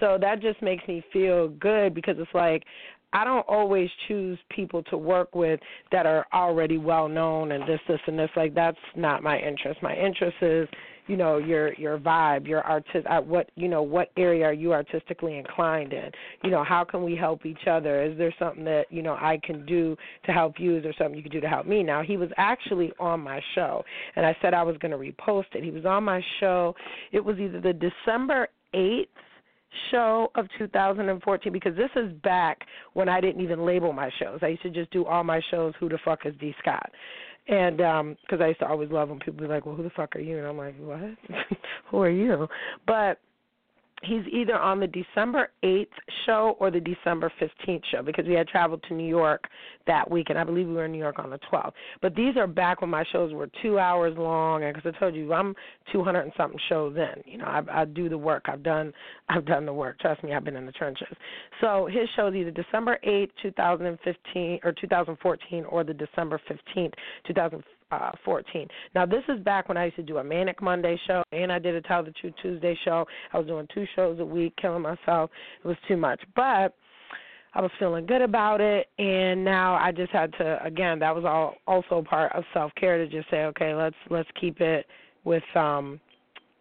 So 0.00 0.18
that 0.20 0.40
just 0.40 0.60
makes 0.62 0.86
me 0.86 1.02
feel 1.12 1.48
good 1.48 1.94
because 1.94 2.16
it's 2.18 2.34
like 2.34 2.64
I 3.12 3.24
don't 3.24 3.46
always 3.48 3.88
choose 4.08 4.38
people 4.50 4.82
to 4.84 4.98
work 4.98 5.34
with 5.34 5.60
that 5.92 6.06
are 6.06 6.26
already 6.34 6.76
well 6.76 7.08
known 7.08 7.52
and 7.52 7.66
this, 7.66 7.80
this, 7.88 8.00
and 8.06 8.18
this. 8.18 8.30
Like 8.36 8.54
that's 8.54 8.76
not 8.94 9.22
my 9.22 9.38
interest. 9.38 9.82
My 9.82 9.96
interest 9.96 10.36
is 10.42 10.68
you 11.06 11.16
know 11.16 11.38
your 11.38 11.74
your 11.74 11.98
vibe 11.98 12.46
your 12.46 12.60
artist 12.62 13.06
uh, 13.08 13.20
what 13.20 13.50
you 13.54 13.68
know 13.68 13.82
what 13.82 14.10
area 14.16 14.44
are 14.44 14.52
you 14.52 14.72
artistically 14.72 15.38
inclined 15.38 15.92
in? 15.92 16.10
You 16.42 16.50
know 16.50 16.64
how 16.64 16.84
can 16.84 17.02
we 17.02 17.16
help 17.16 17.46
each 17.46 17.66
other? 17.70 18.02
Is 18.02 18.16
there 18.18 18.34
something 18.38 18.64
that 18.64 18.84
you 18.90 19.02
know 19.02 19.14
i 19.14 19.38
can 19.42 19.64
do 19.66 19.96
to 20.24 20.32
help 20.32 20.54
you? 20.58 20.76
Is 20.76 20.82
there 20.82 20.94
something 20.98 21.16
you 21.16 21.22
can 21.22 21.32
do 21.32 21.40
to 21.40 21.48
help 21.48 21.66
me? 21.66 21.82
Now 21.82 22.02
he 22.02 22.16
was 22.16 22.30
actually 22.36 22.92
on 22.98 23.20
my 23.20 23.40
show 23.54 23.84
and 24.16 24.26
i 24.26 24.36
said 24.40 24.54
i 24.54 24.62
was 24.62 24.76
going 24.78 24.92
to 24.92 24.98
repost 24.98 25.54
it. 25.54 25.62
He 25.62 25.70
was 25.70 25.84
on 25.84 26.04
my 26.04 26.20
show 26.40 26.74
it 27.12 27.24
was 27.24 27.38
either 27.38 27.60
the 27.60 27.72
december 27.72 28.48
8th 28.74 29.06
show 29.90 30.30
of 30.34 30.46
2014 30.58 31.52
because 31.52 31.76
this 31.76 31.90
is 31.96 32.12
back 32.22 32.60
when 32.94 33.08
I 33.08 33.20
didn't 33.20 33.40
even 33.40 33.64
label 33.64 33.92
my 33.92 34.10
shows. 34.18 34.40
I 34.42 34.48
used 34.48 34.62
to 34.62 34.70
just 34.70 34.90
do 34.90 35.04
all 35.04 35.24
my 35.24 35.40
shows. 35.50 35.74
Who 35.80 35.88
the 35.88 35.98
fuck 36.04 36.26
is 36.26 36.34
D 36.40 36.54
Scott? 36.60 36.90
And 37.48 37.80
um 37.80 38.16
because 38.22 38.40
I 38.40 38.48
used 38.48 38.60
to 38.60 38.66
always 38.66 38.90
love 38.90 39.08
when 39.08 39.20
people 39.20 39.40
be 39.40 39.46
like, 39.46 39.66
"Well, 39.66 39.76
who 39.76 39.82
the 39.82 39.90
fuck 39.90 40.16
are 40.16 40.20
you?" 40.20 40.38
And 40.38 40.46
I'm 40.46 40.58
like, 40.58 40.74
"What? 40.78 41.16
who 41.90 42.00
are 42.00 42.10
you?" 42.10 42.48
But 42.86 43.20
he's 44.02 44.22
either 44.30 44.56
on 44.58 44.80
the 44.80 44.86
December 44.86 45.50
8th 45.64 45.86
show 46.26 46.56
or 46.60 46.70
the 46.70 46.80
December 46.80 47.32
15th 47.40 47.82
show 47.90 48.02
because 48.02 48.26
we 48.26 48.34
had 48.34 48.46
traveled 48.46 48.82
to 48.88 48.94
New 48.94 49.08
York 49.08 49.44
that 49.86 50.10
week, 50.10 50.30
and 50.30 50.38
I 50.38 50.44
believe 50.44 50.66
we 50.66 50.74
were 50.74 50.84
in 50.84 50.92
New 50.92 50.98
York 50.98 51.18
on 51.18 51.30
the 51.30 51.38
12th. 51.50 51.72
But 52.02 52.14
these 52.14 52.36
are 52.36 52.46
back 52.46 52.80
when 52.80 52.90
my 52.90 53.04
shows 53.10 53.32
were 53.32 53.48
two 53.62 53.78
hours 53.78 54.16
long, 54.18 54.64
and 54.64 54.74
because 54.74 54.92
I 54.94 54.98
told 54.98 55.14
you 55.14 55.32
I'm 55.32 55.54
200 55.92 56.20
and 56.20 56.32
something 56.36 56.60
shows 56.68 56.96
in. 56.96 57.22
You 57.30 57.38
know, 57.38 57.46
I, 57.46 57.62
I 57.70 57.84
do 57.84 58.08
the 58.08 58.18
work. 58.18 58.44
I've 58.46 58.62
done 58.62 58.92
I've 59.28 59.46
done 59.46 59.66
the 59.66 59.72
work. 59.72 59.98
Trust 59.98 60.22
me, 60.22 60.34
I've 60.34 60.44
been 60.44 60.56
in 60.56 60.66
the 60.66 60.72
trenches. 60.72 61.08
So 61.60 61.88
his 61.90 62.08
show 62.16 62.28
is 62.28 62.34
either 62.34 62.50
December 62.50 62.98
8th, 63.06 63.30
2015 63.42 64.60
or 64.62 64.72
2014, 64.72 65.64
or 65.64 65.84
the 65.84 65.94
December 65.94 66.40
15th, 66.48 66.92
2015 67.26 67.75
uh, 67.90 68.10
14. 68.24 68.66
Now, 68.94 69.06
this 69.06 69.22
is 69.28 69.40
back 69.40 69.68
when 69.68 69.76
I 69.76 69.86
used 69.86 69.96
to 69.96 70.02
do 70.02 70.18
a 70.18 70.24
Manic 70.24 70.60
Monday 70.62 70.98
show, 71.06 71.22
and 71.32 71.52
I 71.52 71.58
did 71.58 71.74
a 71.74 71.82
Tell 71.82 72.02
the 72.02 72.12
Truth 72.12 72.34
Tuesday 72.42 72.78
show. 72.84 73.06
I 73.32 73.38
was 73.38 73.46
doing 73.46 73.66
two 73.72 73.86
shows 73.94 74.18
a 74.20 74.24
week, 74.24 74.54
killing 74.60 74.82
myself. 74.82 75.30
It 75.64 75.68
was 75.68 75.76
too 75.86 75.96
much. 75.96 76.20
But 76.34 76.74
I 77.54 77.62
was 77.62 77.70
feeling 77.78 78.06
good 78.06 78.22
about 78.22 78.60
it, 78.60 78.88
and 78.98 79.44
now 79.44 79.76
I 79.76 79.90
just 79.92 80.12
had 80.12 80.32
to 80.34 80.62
again. 80.62 80.98
That 80.98 81.14
was 81.14 81.24
all 81.24 81.54
also 81.66 82.02
part 82.06 82.32
of 82.32 82.44
self 82.52 82.70
care 82.78 82.98
to 82.98 83.08
just 83.08 83.30
say, 83.30 83.44
okay, 83.44 83.74
let's 83.74 83.96
let's 84.10 84.28
keep 84.38 84.60
it 84.60 84.84
with 85.24 85.42
um 85.54 85.98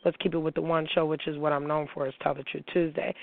let's 0.06 0.16
keep 0.18 0.34
it 0.34 0.38
with 0.38 0.54
the 0.54 0.62
one 0.62 0.88
show, 0.94 1.06
which 1.06 1.28
is 1.28 1.38
what 1.38 1.52
I'm 1.52 1.68
known 1.68 1.88
for, 1.94 2.08
is 2.08 2.14
Tell 2.22 2.36
the 2.36 2.44
Truth 2.44 2.64
Tuesday. 2.72 3.14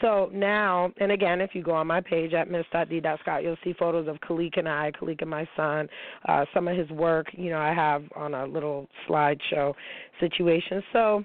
So 0.00 0.28
now, 0.32 0.92
and 0.98 1.12
again, 1.12 1.40
if 1.40 1.54
you 1.54 1.62
go 1.62 1.72
on 1.72 1.86
my 1.86 2.00
page 2.00 2.34
at 2.34 2.50
miss.d.scott, 2.50 3.42
you'll 3.42 3.56
see 3.64 3.72
photos 3.78 4.08
of 4.08 4.16
Khalik 4.16 4.58
and 4.58 4.68
I, 4.68 4.90
Khalik 4.90 5.22
and 5.22 5.30
my 5.30 5.48
son, 5.56 5.88
uh, 6.28 6.44
some 6.52 6.68
of 6.68 6.76
his 6.76 6.90
work, 6.90 7.28
you 7.32 7.50
know, 7.50 7.58
I 7.58 7.72
have 7.72 8.02
on 8.16 8.34
a 8.34 8.44
little 8.44 8.88
slideshow 9.08 9.72
situation. 10.20 10.82
So 10.92 11.24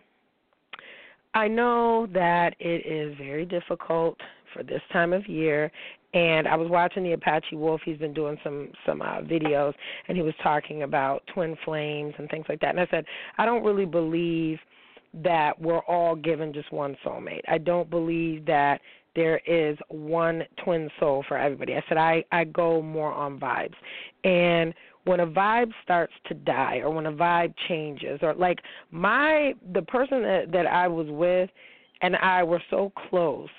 I 1.34 1.47
know 1.47 2.08
that 2.13 2.56
it 2.60 2.86
is 2.86 3.17
very 3.17 3.45
difficult 3.45 4.17
for 4.53 4.63
this 4.63 4.82
time 4.93 5.12
of 5.12 5.27
year 5.27 5.71
and 6.13 6.47
I 6.47 6.56
was 6.56 6.69
watching 6.69 7.03
the 7.03 7.12
Apache 7.13 7.56
Wolf. 7.56 7.82
He's 7.84 7.97
been 7.97 8.13
doing 8.13 8.38
some 8.43 8.69
some 8.86 9.01
uh, 9.01 9.21
videos, 9.21 9.73
and 10.08 10.15
he 10.15 10.23
was 10.23 10.34
talking 10.41 10.84
about 10.84 11.21
twin 11.34 11.58
flames 11.65 12.13
and 12.17 12.30
things 12.30 12.45
like 12.47 12.62
that. 12.62 12.69
And 12.69 12.80
I 12.80 12.88
said, 12.89 13.06
I 13.38 13.45
don't 13.45 13.63
really 13.63 13.86
believe 13.86 14.58
that 15.23 15.60
we're 15.60 15.80
all 15.80 16.15
given 16.15 16.53
just 16.53 16.71
one 16.71 16.95
soulmate. 17.06 17.41
I 17.47 17.58
don't 17.58 17.89
believe 17.89 18.45
that 18.45 18.82
there 19.15 19.41
is 19.47 19.77
one 19.89 20.43
twin 20.63 20.89
soul 20.99 21.23
for 21.27 21.38
everybody. 21.38 21.75
I 21.75 21.84
said 21.89 21.97
I 21.97 22.23
I 22.32 22.43
go 22.45 22.82
more 22.82 23.12
on 23.12 23.39
vibes. 23.39 23.73
And 24.23 24.73
when 25.06 25.21
a 25.21 25.27
vibe 25.27 25.71
starts 25.84 26.13
to 26.27 26.34
die 26.34 26.77
or 26.84 26.91
when 26.91 27.08
a 27.08 27.12
vibe 27.12 27.53
changes 27.67 28.19
or 28.21 28.34
like 28.36 28.60
my 28.91 29.53
the 29.73 29.82
person 29.82 30.21
that 30.21 30.51
that 30.51 30.67
I 30.67 30.88
was 30.88 31.08
with 31.10 31.49
and 32.01 32.15
I 32.17 32.43
were 32.43 32.62
so 32.69 32.91
close 33.10 33.49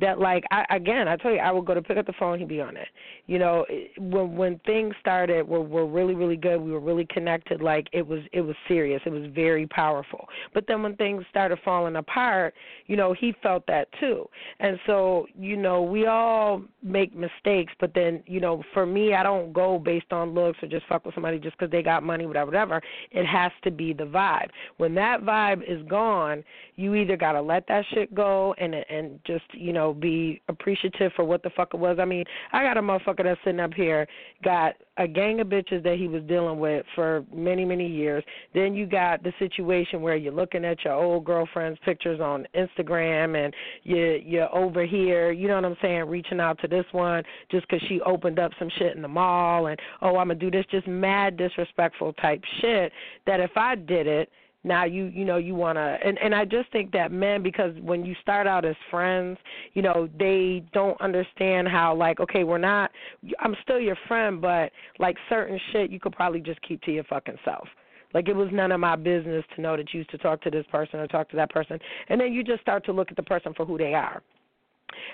that 0.00 0.18
like 0.18 0.44
I 0.50 0.64
again 0.70 1.08
I 1.08 1.16
tell 1.16 1.32
you 1.32 1.38
I 1.38 1.50
would 1.50 1.66
go 1.66 1.74
to 1.74 1.82
pick 1.82 1.96
up 1.96 2.06
the 2.06 2.12
phone 2.18 2.38
he'd 2.38 2.48
be 2.48 2.60
on 2.60 2.76
it. 2.76 2.88
You 3.26 3.38
know 3.38 3.64
when 3.98 4.36
when 4.36 4.58
things 4.60 4.94
started 5.00 5.46
were 5.46 5.60
were 5.60 5.86
really 5.86 6.14
really 6.14 6.36
good 6.36 6.60
we 6.60 6.70
were 6.70 6.80
really 6.80 7.06
connected 7.10 7.60
like 7.60 7.88
it 7.92 8.06
was 8.06 8.20
it 8.32 8.40
was 8.40 8.56
serious 8.66 9.00
it 9.04 9.10
was 9.10 9.28
very 9.34 9.66
powerful. 9.66 10.26
But 10.54 10.64
then 10.68 10.82
when 10.82 10.96
things 10.96 11.24
started 11.30 11.58
falling 11.64 11.96
apart 11.96 12.54
you 12.86 12.96
know 12.96 13.12
he 13.12 13.34
felt 13.42 13.66
that 13.66 13.88
too. 13.98 14.26
And 14.60 14.78
so 14.86 15.26
you 15.38 15.56
know 15.56 15.82
we 15.82 16.06
all 16.06 16.62
make 16.82 17.14
mistakes 17.14 17.72
but 17.80 17.92
then 17.94 18.22
you 18.26 18.40
know 18.40 18.62
for 18.72 18.86
me 18.86 19.14
I 19.14 19.22
don't 19.22 19.52
go 19.52 19.78
based 19.78 20.12
on 20.12 20.34
looks 20.34 20.58
or 20.62 20.68
just 20.68 20.86
fuck 20.86 21.04
with 21.04 21.14
somebody 21.14 21.38
just 21.38 21.58
because 21.58 21.70
they 21.70 21.82
got 21.82 22.02
money 22.02 22.26
whatever 22.26 22.46
whatever. 22.46 22.80
It 23.10 23.26
has 23.26 23.52
to 23.64 23.70
be 23.70 23.92
the 23.92 24.04
vibe. 24.04 24.48
When 24.76 24.94
that 24.94 25.22
vibe 25.22 25.62
is 25.68 25.86
gone 25.88 26.44
you 26.76 26.94
either 26.94 27.16
got 27.16 27.32
to 27.32 27.42
let 27.42 27.66
that 27.66 27.84
shit 27.92 28.14
go 28.14 28.54
and 28.58 28.74
and 28.74 29.18
just 29.26 29.44
you 29.52 29.72
know 29.72 29.87
be 29.94 30.40
appreciative 30.48 31.12
for 31.14 31.24
what 31.24 31.42
the 31.42 31.50
fuck 31.50 31.74
it 31.74 31.78
was. 31.78 31.98
I 32.00 32.04
mean, 32.04 32.24
I 32.52 32.62
got 32.62 32.76
a 32.76 32.82
motherfucker 32.82 33.24
that's 33.24 33.40
sitting 33.44 33.60
up 33.60 33.74
here, 33.74 34.06
got 34.44 34.74
a 34.98 35.06
gang 35.06 35.40
of 35.40 35.46
bitches 35.46 35.82
that 35.84 35.96
he 35.96 36.08
was 36.08 36.22
dealing 36.24 36.58
with 36.58 36.84
for 36.94 37.24
many, 37.32 37.64
many 37.64 37.86
years. 37.86 38.24
Then 38.52 38.74
you 38.74 38.86
got 38.86 39.22
the 39.22 39.32
situation 39.38 40.02
where 40.02 40.16
you're 40.16 40.32
looking 40.32 40.64
at 40.64 40.84
your 40.84 40.94
old 40.94 41.24
girlfriend's 41.24 41.78
pictures 41.84 42.20
on 42.20 42.46
Instagram 42.54 43.42
and 43.42 43.54
you 43.84 44.20
you're 44.24 44.54
over 44.54 44.84
here, 44.84 45.30
you 45.30 45.48
know 45.48 45.54
what 45.54 45.64
I'm 45.64 45.76
saying, 45.80 46.04
reaching 46.08 46.40
out 46.40 46.60
to 46.60 46.68
this 46.68 46.84
one 46.92 47.22
just 47.50 47.66
because 47.68 47.86
she 47.88 48.00
opened 48.00 48.38
up 48.38 48.52
some 48.58 48.70
shit 48.78 48.96
in 48.96 49.02
the 49.02 49.08
mall 49.08 49.66
and 49.68 49.78
oh 50.02 50.16
I'm 50.16 50.28
gonna 50.28 50.34
do 50.34 50.50
this, 50.50 50.64
just 50.70 50.86
mad 50.86 51.36
disrespectful 51.36 52.12
type 52.14 52.42
shit. 52.60 52.92
That 53.26 53.40
if 53.40 53.56
I 53.56 53.76
did 53.76 54.06
it 54.06 54.30
now 54.64 54.84
you 54.84 55.06
you 55.06 55.24
know 55.24 55.36
you 55.36 55.54
want 55.54 55.76
to 55.76 55.98
and 56.04 56.18
and 56.18 56.34
I 56.34 56.44
just 56.44 56.70
think 56.72 56.92
that 56.92 57.12
men 57.12 57.42
because 57.42 57.74
when 57.80 58.04
you 58.04 58.14
start 58.20 58.46
out 58.46 58.64
as 58.64 58.74
friends, 58.90 59.38
you 59.74 59.82
know, 59.82 60.08
they 60.18 60.64
don't 60.72 61.00
understand 61.00 61.68
how 61.68 61.94
like 61.94 62.20
okay, 62.20 62.44
we're 62.44 62.58
not 62.58 62.90
I'm 63.38 63.54
still 63.62 63.78
your 63.80 63.96
friend, 64.08 64.40
but 64.40 64.72
like 64.98 65.16
certain 65.28 65.60
shit 65.72 65.90
you 65.90 66.00
could 66.00 66.12
probably 66.12 66.40
just 66.40 66.60
keep 66.62 66.82
to 66.82 66.92
your 66.92 67.04
fucking 67.04 67.38
self. 67.44 67.68
Like 68.14 68.28
it 68.28 68.34
was 68.34 68.48
none 68.52 68.72
of 68.72 68.80
my 68.80 68.96
business 68.96 69.44
to 69.54 69.60
know 69.60 69.76
that 69.76 69.92
you 69.92 69.98
used 69.98 70.10
to 70.10 70.18
talk 70.18 70.40
to 70.42 70.50
this 70.50 70.64
person 70.72 70.98
or 70.98 71.06
talk 71.06 71.28
to 71.30 71.36
that 71.36 71.50
person. 71.50 71.78
And 72.08 72.20
then 72.20 72.32
you 72.32 72.42
just 72.42 72.62
start 72.62 72.84
to 72.86 72.92
look 72.92 73.10
at 73.10 73.16
the 73.16 73.22
person 73.22 73.52
for 73.54 73.66
who 73.66 73.76
they 73.76 73.94
are. 73.94 74.22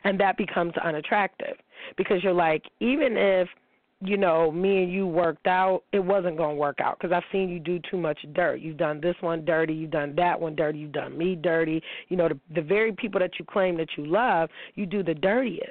And 0.04 0.18
that 0.20 0.36
becomes 0.36 0.72
unattractive 0.82 1.56
because 1.96 2.22
you're 2.22 2.32
like 2.32 2.64
even 2.80 3.16
if 3.16 3.48
you 4.00 4.16
know, 4.16 4.50
me 4.50 4.82
and 4.82 4.92
you 4.92 5.06
worked 5.06 5.46
out, 5.46 5.82
it 5.92 6.00
wasn't 6.00 6.36
going 6.36 6.56
to 6.56 6.60
work 6.60 6.80
out 6.80 6.98
because 6.98 7.14
I've 7.14 7.22
seen 7.32 7.48
you 7.48 7.58
do 7.58 7.80
too 7.90 7.96
much 7.96 8.18
dirt. 8.34 8.60
You've 8.60 8.76
done 8.76 9.00
this 9.00 9.16
one 9.20 9.44
dirty, 9.44 9.74
you've 9.74 9.90
done 9.90 10.14
that 10.16 10.38
one 10.38 10.54
dirty, 10.54 10.78
you've 10.80 10.92
done 10.92 11.16
me 11.16 11.36
dirty. 11.36 11.82
You 12.08 12.16
know, 12.16 12.28
the, 12.28 12.38
the 12.54 12.62
very 12.62 12.92
people 12.92 13.20
that 13.20 13.38
you 13.38 13.44
claim 13.44 13.76
that 13.78 13.88
you 13.96 14.06
love, 14.06 14.50
you 14.74 14.86
do 14.86 15.02
the 15.02 15.14
dirtiest. 15.14 15.70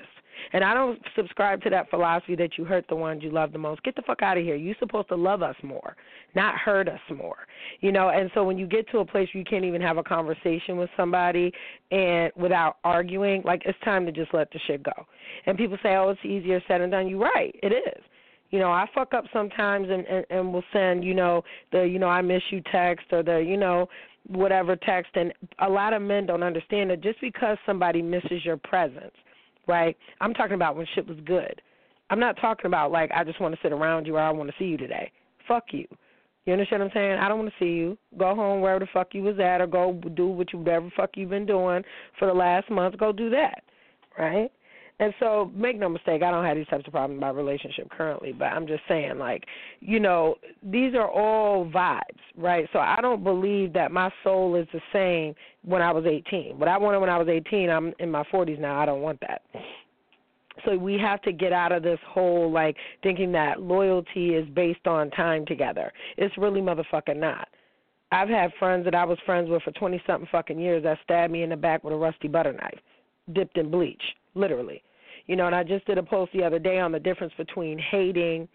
And 0.52 0.64
I 0.64 0.74
don't 0.74 1.00
subscribe 1.16 1.62
to 1.62 1.70
that 1.70 1.90
philosophy 1.90 2.36
that 2.36 2.58
you 2.58 2.66
hurt 2.66 2.86
the 2.90 2.96
ones 2.96 3.24
you 3.24 3.32
love 3.32 3.54
the 3.54 3.60
most. 3.60 3.84
Get 3.84 3.96
the 3.96 4.02
fuck 4.02 4.22
out 4.22 4.38
of 4.38 4.44
here. 4.44 4.56
You're 4.56 4.76
supposed 4.80 5.08
to 5.10 5.16
love 5.16 5.42
us 5.42 5.56
more, 5.64 5.96
not 6.36 6.56
hurt 6.56 6.90
us 6.90 7.00
more. 7.16 7.38
You 7.82 7.92
know, 7.92 8.10
and 8.10 8.30
so 8.34 8.44
when 8.44 8.58
you 8.58 8.66
get 8.68 8.90
to 8.90 9.00
a 9.00 9.06
place 9.06 9.30
where 9.34 9.40
you 9.40 9.46
can't 9.46 9.64
even 9.64 9.82
have 9.82 9.98
a 9.98 10.04
conversation 10.04 10.78
with 10.78 10.90
somebody 10.98 11.52
and 11.92 12.32
without 12.36 12.78
arguing, 12.84 13.44
like 13.46 13.62
it's 13.66 13.80
time 13.86 14.06
to 14.06 14.12
just 14.12 14.34
let 14.34 14.52
the 14.52 14.60
shit 14.68 14.84
go. 14.84 15.06
And 15.46 15.58
people 15.58 15.78
say, 15.84 15.96
"Oh, 15.96 16.10
it's 16.10 16.26
easier 16.26 16.62
said 16.68 16.82
than 16.82 16.90
done." 16.90 17.08
You're 17.08 17.20
right. 17.20 17.56
It 17.62 17.72
is 17.72 18.04
you 18.54 18.60
know 18.60 18.72
i 18.72 18.86
fuck 18.94 19.14
up 19.16 19.26
sometimes 19.34 19.90
and 19.90 20.06
and, 20.06 20.26
and 20.30 20.54
will 20.54 20.64
send 20.72 21.04
you 21.04 21.16
know 21.16 21.44
the 21.72 21.82
you 21.82 21.98
know 21.98 22.08
i 22.08 22.22
miss 22.22 22.44
you 22.52 22.62
text 22.72 23.08
or 23.12 23.24
the 23.24 23.40
you 23.40 23.58
know 23.58 23.90
whatever 24.28 24.76
text 24.76 25.12
and 25.16 25.34
a 25.60 25.70
lot 25.70 25.92
of 25.92 26.02
men 26.02 26.26
don't 26.26 26.44
understand 26.44 26.90
that 26.90 27.02
just 27.02 27.20
because 27.20 27.58
somebody 27.66 28.02
misses 28.02 28.46
your 28.46 28.58
presence 28.58 29.16
right 29.68 29.98
i'm 30.22 30.34
talking 30.34 30.54
about 30.54 30.76
when 30.78 30.86
shit 30.94 31.06
was 31.08 31.18
good 31.26 31.62
i'm 32.12 32.20
not 32.20 32.38
talking 32.40 32.68
about 32.68 32.92
like 32.92 33.10
i 33.14 33.24
just 33.24 33.42
want 33.42 33.54
to 33.54 33.60
sit 33.64 33.74
around 33.74 34.06
you 34.06 34.16
or 34.16 34.22
i 34.22 34.30
want 34.30 34.48
to 34.48 34.56
see 34.60 34.66
you 34.66 34.78
today 34.78 35.12
fuck 35.48 35.66
you 35.72 35.88
you 36.46 36.52
understand 36.52 36.82
what 36.82 36.88
I'm 36.88 36.94
saying? 36.94 37.20
I 37.20 37.30
don't 37.30 37.40
want 37.40 37.54
to 37.58 37.64
see 37.64 37.72
you. 37.72 37.98
Go 38.20 38.36
home 38.36 38.60
wherever 38.60 38.80
the 38.80 38.92
fuck 38.92 39.14
you 39.14 39.22
was 39.22 39.40
at, 39.40 39.62
or 39.62 39.68
go 39.68 39.94
do 40.14 40.28
what 40.28 40.52
you 40.52 40.60
whatever 40.60 40.92
fuck 40.94 41.12
you've 41.16 41.30
been 41.30 41.46
doing 41.46 41.84
for 42.20 42.28
the 42.28 42.34
last 42.34 42.70
month. 42.70 42.98
Go 42.98 43.14
do 43.14 43.30
that, 43.30 43.64
right? 44.20 44.52
And 45.04 45.14
so, 45.20 45.52
make 45.54 45.78
no 45.78 45.90
mistake, 45.90 46.24
I 46.24 46.32
don't 46.32 46.46
have 46.46 46.56
these 46.56 46.68
types 46.68 46.88
of 46.88 46.94
problems 46.94 47.18
in 47.18 47.20
my 47.20 47.32
relationship 47.32 47.90
currently, 47.90 48.32
but 48.32 48.46
I'm 48.46 48.66
just 48.66 48.84
saying, 48.88 49.18
like, 49.18 49.44
you 49.82 50.00
know, 50.00 50.36
these 50.64 50.96
are 50.96 51.10
all 51.10 51.70
vibes, 51.70 52.00
right? 52.38 52.70
So 52.72 52.80
I 52.80 53.00
don't 53.02 53.22
believe 53.22 53.74
that 53.74 53.92
my 53.92 54.10
soul 54.24 54.56
is 54.56 54.66
the 54.72 54.80
same 54.94 55.36
when 55.66 55.82
I 55.82 55.92
was 55.92 56.06
18. 56.06 56.58
What 56.58 56.70
I 56.70 56.78
wanted 56.78 57.00
when 57.00 57.10
I 57.10 57.18
was 57.18 57.28
18, 57.28 57.70
I'm 57.70 57.94
in 58.00 58.10
my 58.10 58.24
40s 58.32 58.58
now. 58.62 58.80
I 58.80 58.86
don't 58.86 59.02
want 59.02 59.20
that. 59.20 59.42
So 60.64 60.78
we 60.78 60.98
have 61.00 61.22
to 61.24 61.34
get 61.34 61.52
out 61.52 61.74
of 61.74 61.84
this 61.84 62.00
whole 62.08 62.50
like 62.50 62.78
thinking 63.02 63.34
that 63.34 63.60
loyalty 63.60 64.36
is 64.36 64.48
based 64.52 64.88
on 64.88 65.10
time 65.10 65.46
together. 65.46 65.92
It's 66.16 66.38
really 66.38 66.62
motherfucking 66.62 67.18
not. 67.18 67.50
I've 68.14 68.30
had 68.30 68.54
friends 68.58 68.86
that 68.86 68.96
I 68.96 69.04
was 69.04 69.18
friends 69.26 69.50
with 69.50 69.64
for 69.64 69.72
20 69.72 70.02
something 70.08 70.30
fucking 70.32 70.60
years 70.60 70.84
that 70.84 71.00
stabbed 71.04 71.34
me 71.34 71.44
in 71.44 71.50
the 71.50 71.58
back 71.58 71.84
with 71.84 71.94
a 71.94 71.98
rusty 71.98 72.30
butter 72.30 72.54
knife, 72.54 72.80
dipped 73.34 73.58
in 73.58 73.70
bleach 73.70 74.02
literally. 74.36 74.82
You 75.28 75.36
know, 75.36 75.46
and 75.48 75.56
I 75.56 75.64
just 75.64 75.86
did 75.86 75.98
a 75.98 76.04
post 76.04 76.32
the 76.34 76.44
other 76.44 76.60
day 76.60 76.80
on 76.80 76.92
the 76.92 77.00
difference 77.00 77.34
between 77.38 77.78
hating 77.78 78.48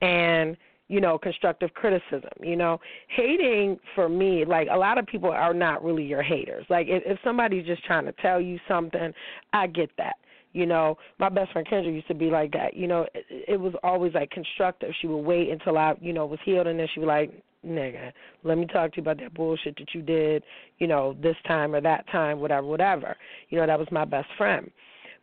and 0.00 0.56
you 0.88 1.00
know 1.00 1.18
constructive 1.18 1.72
criticism. 1.74 2.30
You 2.40 2.56
know 2.56 2.80
hating 3.08 3.78
for 3.94 4.08
me 4.08 4.44
like 4.44 4.68
a 4.70 4.76
lot 4.76 4.98
of 4.98 5.06
people 5.06 5.30
are 5.30 5.54
not 5.54 5.82
really 5.82 6.04
your 6.04 6.22
haters. 6.22 6.66
Like 6.68 6.86
if, 6.88 7.02
if 7.06 7.18
somebody's 7.24 7.66
just 7.66 7.84
trying 7.84 8.04
to 8.04 8.12
tell 8.12 8.40
you 8.40 8.58
something 8.68 9.12
i 9.52 9.66
get 9.66 9.90
that. 9.98 10.16
You 10.52 10.66
know 10.66 10.98
my 11.18 11.28
best 11.28 11.52
friend 11.52 11.66
kendra 11.66 11.92
used 11.92 12.08
to 12.08 12.14
be 12.14 12.30
like 12.30 12.52
that. 12.52 12.76
You 12.76 12.86
know 12.86 13.06
it, 13.14 13.24
it 13.48 13.60
was 13.60 13.74
always 13.82 14.14
like 14.14 14.30
constructive. 14.30 14.92
She 15.00 15.06
would 15.06 15.22
wait 15.22 15.50
until 15.50 15.78
i 15.78 15.94
you 16.00 16.12
know 16.12 16.26
was 16.26 16.40
healed 16.44 16.66
and 16.66 16.78
then 16.78 16.88
she 16.92 17.00
would 17.00 17.08
like 17.08 17.32
nigga 17.64 18.10
let 18.42 18.58
me 18.58 18.66
talk 18.66 18.90
to 18.90 18.96
you 18.96 19.02
about 19.02 19.20
that 19.20 19.32
bullshit 19.34 19.76
that 19.78 19.94
you 19.94 20.02
did 20.02 20.42
you 20.78 20.88
know 20.88 21.16
this 21.22 21.36
time 21.46 21.72
or 21.72 21.80
that 21.80 22.04
time 22.10 22.40
whatever 22.40 22.66
whatever. 22.66 23.16
You 23.48 23.58
know 23.58 23.66
that 23.66 23.78
was 23.78 23.88
my 23.90 24.04
best 24.04 24.28
friend. 24.36 24.70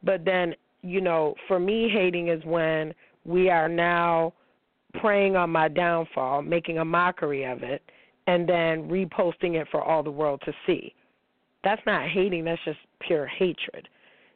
But 0.03 0.23
then, 0.25 0.55
you 0.81 1.01
know, 1.01 1.35
for 1.47 1.59
me, 1.59 1.89
hating 1.93 2.29
is 2.29 2.43
when 2.45 2.93
we 3.25 3.49
are 3.49 3.69
now 3.69 4.33
preying 4.99 5.35
on 5.35 5.49
my 5.49 5.67
downfall, 5.67 6.41
making 6.41 6.79
a 6.79 6.85
mockery 6.85 7.43
of 7.45 7.63
it, 7.63 7.81
and 8.27 8.47
then 8.47 8.87
reposting 8.87 9.55
it 9.59 9.67
for 9.71 9.83
all 9.83 10.03
the 10.03 10.11
world 10.11 10.41
to 10.45 10.53
see. 10.65 10.93
That's 11.63 11.81
not 11.85 12.09
hating, 12.09 12.45
that's 12.45 12.63
just 12.63 12.79
pure 13.05 13.27
hatred. 13.27 13.87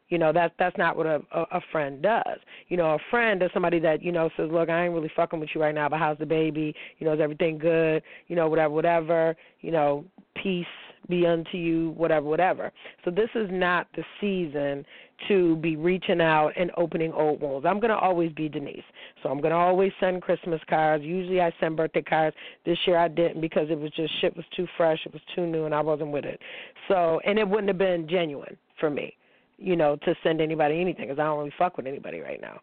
You 0.09 0.19
know, 0.19 0.31
that's 0.31 0.53
that's 0.59 0.77
not 0.77 0.95
what 0.95 1.07
a, 1.07 1.21
a 1.31 1.41
a 1.53 1.61
friend 1.71 2.01
does. 2.01 2.37
You 2.67 2.77
know, 2.77 2.91
a 2.91 2.99
friend 3.09 3.41
is 3.41 3.49
somebody 3.53 3.79
that, 3.79 4.03
you 4.03 4.11
know, 4.11 4.29
says, 4.37 4.49
Look, 4.51 4.69
I 4.69 4.85
ain't 4.85 4.93
really 4.93 5.11
fucking 5.15 5.39
with 5.39 5.49
you 5.55 5.61
right 5.61 5.73
now, 5.73 5.89
but 5.89 5.97
how's 5.97 6.19
the 6.19 6.25
baby? 6.25 6.75
You 6.99 7.07
know, 7.07 7.13
is 7.13 7.19
everything 7.19 7.57
good? 7.57 8.03
You 8.27 8.35
know, 8.35 8.47
whatever, 8.47 8.73
whatever, 8.73 9.35
you 9.61 9.71
know, 9.71 10.05
peace 10.35 10.65
be 11.09 11.25
unto 11.25 11.57
you, 11.57 11.91
whatever, 11.91 12.25
whatever. 12.27 12.71
So 13.03 13.11
this 13.11 13.29
is 13.35 13.49
not 13.51 13.87
the 13.95 14.03
season 14.21 14.85
to 15.27 15.55
be 15.57 15.75
reaching 15.75 16.21
out 16.21 16.51
and 16.55 16.71
opening 16.77 17.11
old 17.13 17.41
wounds. 17.41 17.65
I'm 17.65 17.79
going 17.79 17.89
to 17.91 17.97
always 17.97 18.31
be 18.33 18.49
Denise. 18.49 18.83
So 19.21 19.29
I'm 19.29 19.39
going 19.39 19.51
to 19.51 19.57
always 19.57 19.91
send 19.99 20.21
Christmas 20.21 20.61
cards. 20.69 21.03
Usually 21.03 21.41
I 21.41 21.51
send 21.59 21.77
birthday 21.77 22.01
cards. 22.01 22.35
This 22.65 22.77
year 22.85 22.97
I 22.97 23.07
didn't 23.07 23.41
because 23.41 23.67
it 23.69 23.79
was 23.79 23.91
just 23.91 24.11
shit 24.21 24.35
was 24.35 24.45
too 24.55 24.67
fresh, 24.77 24.99
it 25.05 25.13
was 25.13 25.21
too 25.35 25.45
new 25.45 25.65
and 25.65 25.73
I 25.73 25.81
wasn't 25.81 26.11
with 26.11 26.25
it. 26.25 26.39
So, 26.87 27.19
and 27.25 27.39
it 27.39 27.47
wouldn't 27.47 27.67
have 27.67 27.77
been 27.77 28.07
genuine 28.07 28.57
for 28.79 28.89
me 28.89 29.15
you 29.57 29.75
know, 29.75 29.95
to 29.97 30.15
send 30.23 30.41
anybody 30.41 30.81
anything 30.81 31.07
because 31.07 31.19
I 31.19 31.23
don't 31.23 31.37
really 31.37 31.53
fuck 31.57 31.77
with 31.77 31.87
anybody 31.87 32.19
right 32.19 32.41
now. 32.41 32.59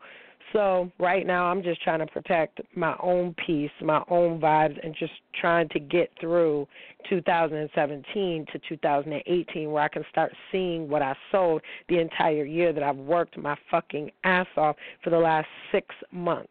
So 0.52 0.90
right 0.98 1.26
now, 1.26 1.46
I'm 1.46 1.62
just 1.62 1.80
trying 1.82 2.00
to 2.00 2.06
protect 2.06 2.60
my 2.74 2.96
own 3.00 3.34
peace, 3.46 3.70
my 3.82 4.02
own 4.08 4.40
vibes, 4.40 4.78
and 4.82 4.94
just 4.98 5.12
trying 5.40 5.68
to 5.68 5.78
get 5.78 6.10
through 6.20 6.66
2017 7.08 8.46
to 8.52 8.58
2018, 8.68 9.70
where 9.70 9.82
I 9.82 9.88
can 9.88 10.04
start 10.10 10.32
seeing 10.50 10.88
what 10.88 11.02
I 11.02 11.14
sold 11.30 11.62
the 11.88 12.00
entire 12.00 12.44
year 12.44 12.72
that 12.72 12.82
I've 12.82 12.96
worked 12.96 13.38
my 13.38 13.56
fucking 13.70 14.10
ass 14.24 14.46
off 14.56 14.74
for 15.04 15.10
the 15.10 15.18
last 15.18 15.46
six 15.70 15.94
months 16.10 16.48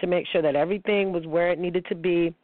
to 0.00 0.06
make 0.08 0.26
sure 0.32 0.42
that 0.42 0.56
everything 0.56 1.12
was 1.12 1.26
where 1.26 1.50
it 1.50 1.60
needed 1.60 1.86
to 1.88 1.94
be. 1.94 2.34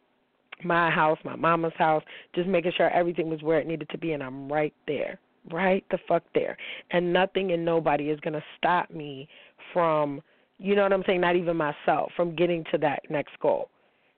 My 0.63 0.89
house, 0.89 1.17
my 1.25 1.35
mama's 1.35 1.73
house, 1.77 2.03
just 2.33 2.47
making 2.47 2.71
sure 2.77 2.89
everything 2.89 3.29
was 3.29 3.41
where 3.41 3.59
it 3.59 3.67
needed 3.67 3.89
to 3.89 3.97
be, 3.97 4.13
and 4.13 4.23
I'm 4.23 4.49
right 4.49 4.73
there, 4.87 5.19
right 5.51 5.83
the 5.91 5.97
fuck 6.07 6.23
there. 6.33 6.55
And 6.91 7.11
nothing 7.11 7.51
and 7.51 7.65
nobody 7.65 8.05
is 8.05 8.19
going 8.21 8.33
to 8.33 8.43
stop 8.57 8.89
me 8.89 9.27
from 9.73 10.21
you 10.63 10.75
know 10.75 10.83
what 10.83 10.93
I'm 10.93 11.03
saying? 11.05 11.19
Not 11.19 11.35
even 11.35 11.57
myself 11.57 12.11
from 12.15 12.35
getting 12.35 12.63
to 12.71 12.77
that 12.79 13.01
next 13.09 13.37
goal. 13.41 13.69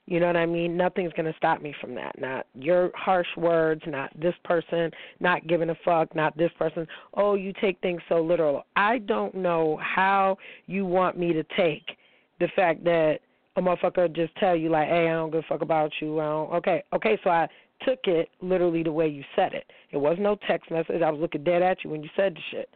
You 0.05 0.19
know 0.19 0.27
what 0.27 0.37
I 0.37 0.45
mean? 0.45 0.77
Nothing's 0.77 1.11
going 1.13 1.25
to 1.25 1.35
stop 1.35 1.63
me 1.63 1.73
from 1.81 1.95
that. 1.95 2.21
Not 2.21 2.45
your 2.53 2.91
harsh 2.93 3.27
words, 3.35 3.81
not 3.87 4.11
this 4.19 4.35
person, 4.43 4.91
not 5.19 5.47
giving 5.47 5.71
a 5.71 5.75
fuck, 5.83 6.15
not 6.15 6.37
this 6.37 6.51
person. 6.59 6.87
Oh, 7.15 7.33
you 7.33 7.51
take 7.59 7.81
things 7.81 7.99
so 8.07 8.21
literal. 8.21 8.63
I 8.75 8.99
don't 8.99 9.33
know 9.33 9.79
how 9.81 10.37
you 10.67 10.85
want 10.85 11.17
me 11.17 11.33
to 11.33 11.43
take 11.57 11.97
the 12.39 12.47
fact 12.55 12.83
that 12.83 13.17
a 13.55 13.61
motherfucker 13.61 14.15
just 14.15 14.35
tell 14.35 14.55
you 14.55 14.69
like, 14.69 14.87
"Hey, 14.87 15.07
I 15.07 15.13
don't 15.13 15.31
give 15.31 15.39
a 15.39 15.47
fuck 15.47 15.63
about 15.63 15.91
you." 15.99 16.19
I 16.19 16.25
don't, 16.25 16.53
okay, 16.53 16.83
okay, 16.93 17.17
so 17.23 17.31
I 17.31 17.47
took 17.81 17.99
it 18.03 18.29
literally 18.41 18.83
the 18.83 18.91
way 18.91 19.07
you 19.07 19.23
said 19.35 19.55
it. 19.55 19.65
It 19.91 19.97
was 19.97 20.17
no 20.19 20.37
text 20.47 20.69
message. 20.69 21.01
I 21.01 21.09
was 21.09 21.19
looking 21.19 21.43
dead 21.43 21.63
at 21.63 21.83
you 21.83 21.89
when 21.89 22.03
you 22.03 22.09
said 22.15 22.35
the 22.35 22.41
shit. 22.51 22.69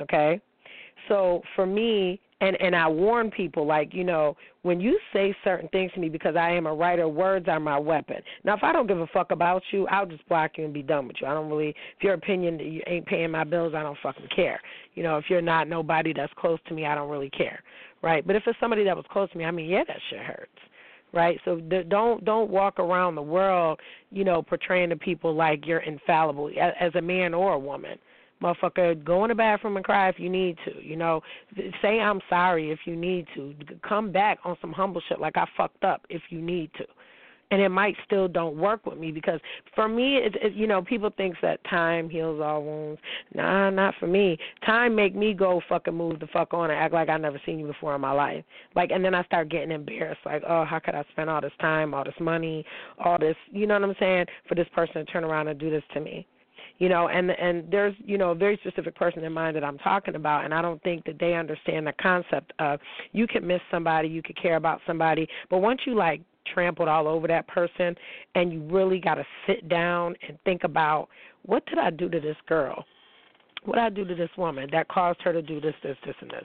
Okay? 0.00 0.40
So 1.08 1.42
for 1.54 1.66
me, 1.66 2.20
and 2.40 2.60
and 2.60 2.76
I 2.76 2.86
warn 2.88 3.30
people 3.30 3.66
like 3.66 3.94
you 3.94 4.04
know 4.04 4.36
when 4.62 4.80
you 4.80 4.98
say 5.12 5.34
certain 5.44 5.68
things 5.68 5.92
to 5.94 6.00
me 6.00 6.08
because 6.08 6.36
I 6.36 6.50
am 6.50 6.66
a 6.66 6.74
writer, 6.74 7.08
words 7.08 7.46
are 7.48 7.60
my 7.60 7.78
weapon. 7.78 8.16
Now 8.44 8.54
if 8.56 8.62
I 8.62 8.72
don't 8.72 8.86
give 8.86 9.00
a 9.00 9.06
fuck 9.08 9.30
about 9.30 9.62
you, 9.70 9.86
I'll 9.88 10.06
just 10.06 10.26
block 10.28 10.52
you 10.56 10.64
and 10.64 10.74
be 10.74 10.82
done 10.82 11.06
with 11.06 11.16
you. 11.20 11.26
I 11.26 11.34
don't 11.34 11.48
really 11.48 11.70
if 11.70 12.02
your 12.02 12.14
opinion 12.14 12.58
you 12.58 12.82
ain't 12.86 13.06
paying 13.06 13.30
my 13.30 13.44
bills, 13.44 13.74
I 13.74 13.82
don't 13.82 13.98
fucking 14.02 14.28
care. 14.34 14.60
You 14.94 15.02
know 15.02 15.16
if 15.18 15.24
you're 15.28 15.42
not 15.42 15.68
nobody 15.68 16.12
that's 16.12 16.32
close 16.36 16.58
to 16.68 16.74
me, 16.74 16.86
I 16.86 16.94
don't 16.94 17.10
really 17.10 17.30
care, 17.30 17.62
right? 18.02 18.26
But 18.26 18.36
if 18.36 18.42
it's 18.46 18.58
somebody 18.60 18.84
that 18.84 18.96
was 18.96 19.06
close 19.10 19.30
to 19.32 19.38
me, 19.38 19.44
I 19.44 19.50
mean 19.50 19.68
yeah 19.68 19.84
that 19.86 19.98
shit 20.10 20.20
hurts 20.20 20.50
right? 21.12 21.40
So 21.44 21.60
don't 21.88 22.24
don't 22.24 22.50
walk 22.50 22.78
around 22.78 23.14
the 23.14 23.22
world, 23.22 23.80
you 24.10 24.24
know, 24.24 24.42
portraying 24.42 24.90
to 24.90 24.96
people 24.96 25.34
like 25.34 25.66
you're 25.66 25.80
infallible 25.80 26.50
as 26.60 26.94
a 26.94 27.00
man 27.00 27.32
or 27.32 27.54
a 27.54 27.58
woman. 27.58 27.98
Motherfucker, 28.42 29.02
go 29.02 29.24
in 29.24 29.28
the 29.28 29.34
bathroom 29.34 29.76
and 29.76 29.84
cry 29.84 30.08
if 30.08 30.18
you 30.18 30.28
need 30.28 30.58
to. 30.64 30.82
You 30.82 30.96
know, 30.96 31.22
say 31.80 32.00
I'm 32.00 32.20
sorry 32.28 32.70
if 32.70 32.80
you 32.84 32.96
need 32.96 33.26
to. 33.34 33.54
Come 33.86 34.12
back 34.12 34.38
on 34.44 34.56
some 34.60 34.72
humble 34.72 35.02
shit 35.08 35.20
like 35.20 35.36
I 35.36 35.46
fucked 35.56 35.84
up 35.84 36.02
if 36.10 36.22
you 36.30 36.40
need 36.40 36.70
to. 36.74 36.84
And 37.52 37.62
it 37.62 37.68
might 37.68 37.94
still 38.04 38.26
don't 38.26 38.58
work 38.58 38.84
with 38.84 38.98
me 38.98 39.12
because 39.12 39.38
for 39.72 39.88
me, 39.88 40.16
it, 40.16 40.34
it, 40.42 40.54
you 40.54 40.66
know, 40.66 40.82
people 40.82 41.10
think 41.16 41.36
that 41.42 41.62
time 41.70 42.10
heals 42.10 42.40
all 42.42 42.64
wounds. 42.64 43.00
Nah, 43.34 43.70
not 43.70 43.94
for 44.00 44.08
me. 44.08 44.36
Time 44.66 44.96
make 44.96 45.14
me 45.14 45.32
go 45.32 45.62
fucking 45.68 45.94
move 45.94 46.18
the 46.18 46.26
fuck 46.26 46.52
on 46.52 46.72
and 46.72 46.78
act 46.78 46.92
like 46.92 47.08
I 47.08 47.16
never 47.16 47.40
seen 47.46 47.60
you 47.60 47.68
before 47.68 47.94
in 47.94 48.00
my 48.00 48.10
life. 48.10 48.44
Like, 48.74 48.90
and 48.90 49.04
then 49.04 49.14
I 49.14 49.22
start 49.24 49.48
getting 49.48 49.70
embarrassed. 49.70 50.22
Like, 50.26 50.42
oh, 50.46 50.64
how 50.64 50.80
could 50.80 50.96
I 50.96 51.04
spend 51.12 51.30
all 51.30 51.40
this 51.40 51.52
time, 51.60 51.94
all 51.94 52.02
this 52.02 52.14
money, 52.18 52.64
all 52.98 53.16
this, 53.16 53.36
you 53.52 53.68
know 53.68 53.74
what 53.74 53.90
I'm 53.90 53.96
saying, 54.00 54.26
for 54.48 54.56
this 54.56 54.68
person 54.74 54.94
to 54.94 55.04
turn 55.04 55.22
around 55.22 55.46
and 55.46 55.58
do 55.58 55.70
this 55.70 55.84
to 55.94 56.00
me? 56.00 56.26
You 56.78 56.88
know 56.88 57.08
and 57.08 57.30
and 57.30 57.70
there's 57.70 57.94
you 57.98 58.18
know 58.18 58.30
a 58.30 58.34
very 58.34 58.58
specific 58.62 58.94
person 58.94 59.24
in 59.24 59.32
mind 59.32 59.56
that 59.56 59.64
I'm 59.64 59.78
talking 59.78 60.14
about 60.14 60.44
and 60.44 60.54
I 60.54 60.62
don't 60.62 60.82
think 60.82 61.04
that 61.06 61.18
they 61.18 61.34
understand 61.34 61.86
the 61.86 61.94
concept 62.00 62.52
of 62.58 62.80
you 63.12 63.26
can 63.26 63.46
miss 63.46 63.60
somebody 63.70 64.08
you 64.08 64.22
could 64.22 64.40
care 64.40 64.56
about 64.56 64.80
somebody 64.86 65.28
but 65.50 65.58
once 65.58 65.80
you 65.86 65.94
like 65.94 66.20
trampled 66.52 66.88
all 66.88 67.08
over 67.08 67.26
that 67.28 67.46
person 67.48 67.94
and 68.34 68.52
you 68.52 68.62
really 68.62 68.98
got 68.98 69.14
to 69.14 69.24
sit 69.46 69.68
down 69.68 70.14
and 70.26 70.38
think 70.44 70.64
about 70.64 71.08
what 71.44 71.64
did 71.66 71.78
I 71.78 71.90
do 71.90 72.08
to 72.08 72.20
this 72.20 72.36
girl? 72.48 72.84
What 73.64 73.76
did 73.76 73.84
I 73.84 73.90
do 73.90 74.04
to 74.04 74.14
this 74.14 74.30
woman 74.36 74.68
that 74.72 74.88
caused 74.88 75.20
her 75.22 75.32
to 75.32 75.42
do 75.42 75.60
this 75.60 75.74
this 75.82 75.96
this 76.04 76.14
and 76.20 76.30
this? 76.30 76.44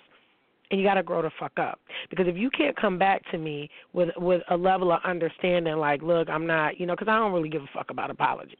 And 0.70 0.80
you 0.80 0.88
got 0.88 0.94
to 0.94 1.04
grow 1.04 1.22
the 1.22 1.32
fuck 1.38 1.60
up. 1.60 1.80
Because 2.10 2.28
if 2.28 2.38
you 2.38 2.50
can't 2.50 2.76
come 2.80 2.98
back 2.98 3.30
to 3.32 3.38
me 3.38 3.70
with 3.94 4.10
with 4.18 4.42
a 4.50 4.58
level 4.58 4.92
of 4.92 5.02
understanding 5.04 5.76
like 5.78 6.02
look 6.02 6.30
i'm 6.30 6.48
not 6.48 6.80
you 6.80 6.86
know 6.86 6.94
because 6.94 7.08
i 7.10 7.18
don't 7.18 7.34
really 7.34 7.50
give 7.50 7.62
a 7.62 7.70
fuck 7.74 7.92
about 7.92 8.10
apologies 8.10 8.58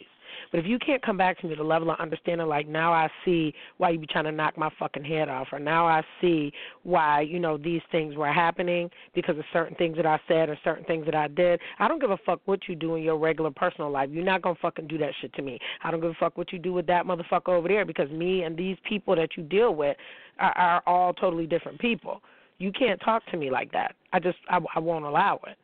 but 0.52 0.60
if 0.60 0.66
you 0.66 0.80
can't 0.80 1.02
come 1.02 1.18
back 1.18 1.40
to 1.40 1.48
me 1.48 1.56
the 1.56 1.64
level 1.64 1.92
of 1.92 2.00
understanding, 2.00 2.48
like 2.48 2.68
now 2.68 2.94
I 2.94 3.10
see 3.26 3.54
why 3.78 3.92
you 3.92 4.00
be 4.00 4.08
trying 4.08 4.26
to 4.26 4.32
knock 4.32 4.58
my 4.58 4.70
fucking 4.80 5.04
head 5.04 5.30
off, 5.30 5.48
or 5.52 5.60
now 5.60 5.88
I 5.88 6.04
see 6.20 6.52
why 6.84 7.22
you 7.22 7.40
know 7.40 7.58
these 7.58 7.82
things 7.92 8.16
were 8.16 8.32
happening 8.32 8.90
because 9.14 9.38
of 9.38 9.46
certain 9.54 9.76
things 9.76 9.98
that 9.98 10.06
I 10.06 10.20
said 10.28 10.50
or 10.50 10.58
certain 10.64 10.86
things 10.86 11.06
that 11.06 11.16
I 11.16 11.28
did. 11.28 11.60
I 11.80 11.88
don't 11.88 12.00
give 12.00 12.12
a 12.12 12.18
fuck 12.26 12.42
what 12.46 12.60
you 12.68 12.76
do 12.76 12.96
in 12.96 13.04
your 13.04 13.18
regular 13.18 13.52
personal 13.52 13.90
life. 13.92 14.10
You're 14.12 14.26
not 14.26 14.42
gonna 14.42 14.56
fucking 14.62 14.88
do 14.88 14.98
that 14.98 15.12
shit 15.22 15.34
to 15.34 15.42
me. 15.42 15.60
I 15.84 15.92
don't 15.92 16.02
give 16.02 16.12
a 16.12 16.16
fuck 16.20 16.38
what 16.38 16.52
you 16.52 16.60
do 16.60 16.74
with 16.74 16.88
that 16.88 17.06
motherfucker 17.06 17.50
over 17.50 17.68
there 17.68 17.86
because 17.86 18.10
me 18.12 18.44
and 18.44 18.58
these 18.58 18.78
people 18.88 19.16
that 19.16 19.30
you 19.38 19.44
deal 19.44 19.76
with 19.76 19.98
are, 20.40 20.58
are 20.58 20.84
all 20.86 21.14
totally 21.14 21.48
different 21.48 21.80
people. 21.80 22.22
You 22.58 22.72
can't 22.72 23.00
talk 23.02 23.26
to 23.32 23.38
me 23.38 23.50
like 23.50 23.72
that. 23.72 23.96
I 24.14 24.20
just 24.20 24.38
I, 24.50 24.60
I 24.76 24.80
won't 24.80 25.06
allow 25.06 25.40
it. 25.48 25.58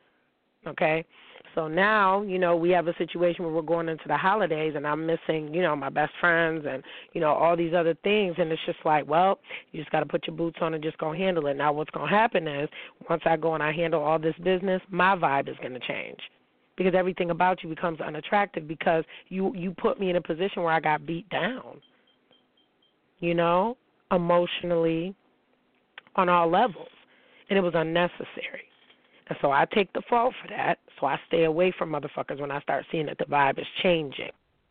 Okay? 0.66 1.04
So 1.58 1.66
now, 1.66 2.22
you 2.22 2.38
know, 2.38 2.54
we 2.54 2.70
have 2.70 2.86
a 2.86 2.94
situation 2.98 3.44
where 3.44 3.52
we're 3.52 3.62
going 3.62 3.88
into 3.88 4.06
the 4.06 4.16
holidays 4.16 4.74
and 4.76 4.86
I'm 4.86 5.04
missing, 5.04 5.52
you 5.52 5.60
know, 5.60 5.74
my 5.74 5.88
best 5.88 6.12
friends 6.20 6.64
and, 6.70 6.84
you 7.14 7.20
know, 7.20 7.32
all 7.32 7.56
these 7.56 7.74
other 7.74 7.94
things 8.04 8.36
and 8.38 8.52
it's 8.52 8.62
just 8.64 8.78
like, 8.84 9.08
well, 9.08 9.40
you 9.72 9.80
just 9.80 9.90
got 9.90 9.98
to 9.98 10.06
put 10.06 10.24
your 10.28 10.36
boots 10.36 10.58
on 10.60 10.74
and 10.74 10.84
just 10.84 10.96
go 10.98 11.12
handle 11.12 11.48
it. 11.48 11.56
Now 11.56 11.72
what's 11.72 11.90
going 11.90 12.08
to 12.08 12.16
happen 12.16 12.46
is 12.46 12.68
once 13.10 13.22
I 13.26 13.36
go 13.36 13.54
and 13.54 13.62
I 13.64 13.72
handle 13.72 14.00
all 14.00 14.20
this 14.20 14.36
business, 14.44 14.80
my 14.88 15.16
vibe 15.16 15.48
is 15.48 15.56
going 15.60 15.72
to 15.72 15.80
change. 15.80 16.20
Because 16.76 16.94
everything 16.96 17.32
about 17.32 17.60
you 17.64 17.68
becomes 17.68 18.00
unattractive 18.00 18.68
because 18.68 19.02
you 19.26 19.52
you 19.56 19.72
put 19.72 19.98
me 19.98 20.10
in 20.10 20.14
a 20.16 20.22
position 20.22 20.62
where 20.62 20.72
I 20.72 20.78
got 20.78 21.06
beat 21.06 21.28
down. 21.28 21.80
You 23.18 23.34
know, 23.34 23.76
emotionally 24.12 25.12
on 26.14 26.28
all 26.28 26.48
levels. 26.48 26.86
And 27.50 27.58
it 27.58 27.62
was 27.62 27.72
unnecessary. 27.74 28.68
So 29.40 29.50
I 29.50 29.66
take 29.72 29.92
the 29.92 30.02
fall 30.08 30.32
for 30.42 30.48
that. 30.48 30.78
So 30.98 31.06
I 31.06 31.18
stay 31.26 31.44
away 31.44 31.72
from 31.76 31.90
motherfuckers 31.90 32.40
when 32.40 32.50
I 32.50 32.60
start 32.60 32.84
seeing 32.90 33.06
that 33.06 33.18
the 33.18 33.24
vibe 33.24 33.58
is 33.58 33.66
changing. 33.82 34.30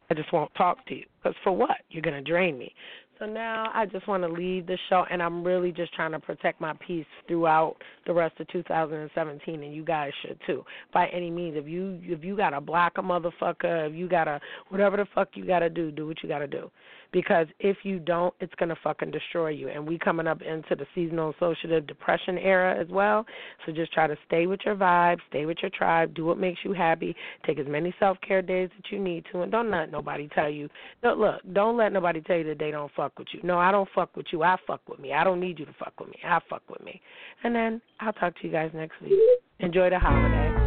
I 0.09 0.13
just 0.13 0.31
won't 0.31 0.53
talk 0.55 0.85
to 0.87 0.95
you. 0.95 1.05
Because 1.21 1.35
for 1.43 1.51
what? 1.51 1.77
You're 1.89 2.01
going 2.01 2.23
to 2.23 2.29
drain 2.29 2.57
me. 2.57 2.73
So 3.19 3.25
now 3.25 3.71
I 3.73 3.85
just 3.87 4.07
want 4.07 4.21
to 4.23 4.29
leave 4.29 4.67
the 4.67 4.77
show, 4.89 5.05
and 5.09 5.23
I'm 5.23 5.43
really 5.43 5.71
just 5.71 5.91
trying 5.93 6.11
to 6.11 6.19
protect 6.19 6.61
my 6.61 6.73
peace 6.85 7.05
throughout 7.27 7.75
the 8.05 8.13
rest 8.13 8.39
of 8.39 8.47
2017, 8.49 9.63
and 9.63 9.73
you 9.73 9.83
guys 9.83 10.11
should 10.21 10.39
too, 10.45 10.63
by 10.93 11.07
any 11.07 11.31
means. 11.31 11.57
If 11.57 11.67
you 11.67 11.99
if 12.03 12.23
you 12.23 12.37
gotta 12.37 12.61
block 12.61 12.93
a 12.97 13.01
motherfucker, 13.01 13.89
if 13.89 13.95
you 13.95 14.07
gotta 14.07 14.39
whatever 14.69 14.97
the 14.97 15.07
fuck 15.15 15.29
you 15.33 15.47
gotta 15.47 15.67
do, 15.67 15.89
do 15.89 16.05
what 16.05 16.21
you 16.21 16.29
gotta 16.29 16.45
do 16.45 16.69
because 17.11 17.47
if 17.59 17.77
you 17.83 17.99
don't, 17.99 18.33
it's 18.39 18.53
going 18.55 18.69
to 18.69 18.75
fucking 18.83 19.11
destroy 19.11 19.49
you. 19.49 19.69
And 19.69 19.87
we 19.87 19.97
coming 19.97 20.27
up 20.27 20.41
into 20.41 20.75
the 20.75 20.85
seasonal 20.93 21.33
associative 21.37 21.87
depression 21.87 22.37
era 22.37 22.79
as 22.79 22.87
well. 22.89 23.25
So 23.65 23.71
just 23.71 23.93
try 23.93 24.07
to 24.07 24.15
stay 24.25 24.47
with 24.47 24.59
your 24.65 24.75
vibe, 24.75 25.17
stay 25.29 25.45
with 25.45 25.57
your 25.61 25.71
tribe, 25.71 26.13
do 26.13 26.25
what 26.25 26.37
makes 26.37 26.59
you 26.63 26.73
happy, 26.73 27.15
take 27.45 27.59
as 27.59 27.67
many 27.67 27.93
self 27.99 28.17
care 28.25 28.41
days 28.41 28.69
that 28.77 28.91
you 28.91 28.99
need 28.99 29.25
to, 29.31 29.41
and 29.41 29.51
don't 29.51 29.71
let 29.71 29.91
nobody 29.91 30.29
tell 30.33 30.49
you. 30.49 30.69
Don't, 31.01 31.19
look, 31.19 31.41
don't 31.53 31.77
let 31.77 31.91
nobody 31.93 32.21
tell 32.21 32.37
you 32.37 32.43
that 32.45 32.59
they 32.59 32.71
don't 32.71 32.91
fuck 32.95 33.17
with 33.17 33.27
you. 33.33 33.39
No, 33.43 33.57
I 33.57 33.71
don't 33.71 33.89
fuck 33.93 34.15
with 34.15 34.27
you. 34.31 34.43
I 34.43 34.57
fuck 34.65 34.81
with 34.87 34.99
me. 34.99 35.13
I 35.13 35.23
don't 35.23 35.39
need 35.39 35.59
you 35.59 35.65
to 35.65 35.75
fuck 35.79 35.99
with 35.99 36.09
me. 36.09 36.17
I 36.23 36.39
fuck 36.49 36.63
with 36.69 36.83
me. 36.83 37.01
And 37.43 37.55
then 37.55 37.81
I'll 37.99 38.13
talk 38.13 38.39
to 38.39 38.47
you 38.47 38.51
guys 38.51 38.71
next 38.73 39.01
week. 39.01 39.13
Enjoy 39.59 39.89
the 39.89 39.99
holiday. 39.99 40.66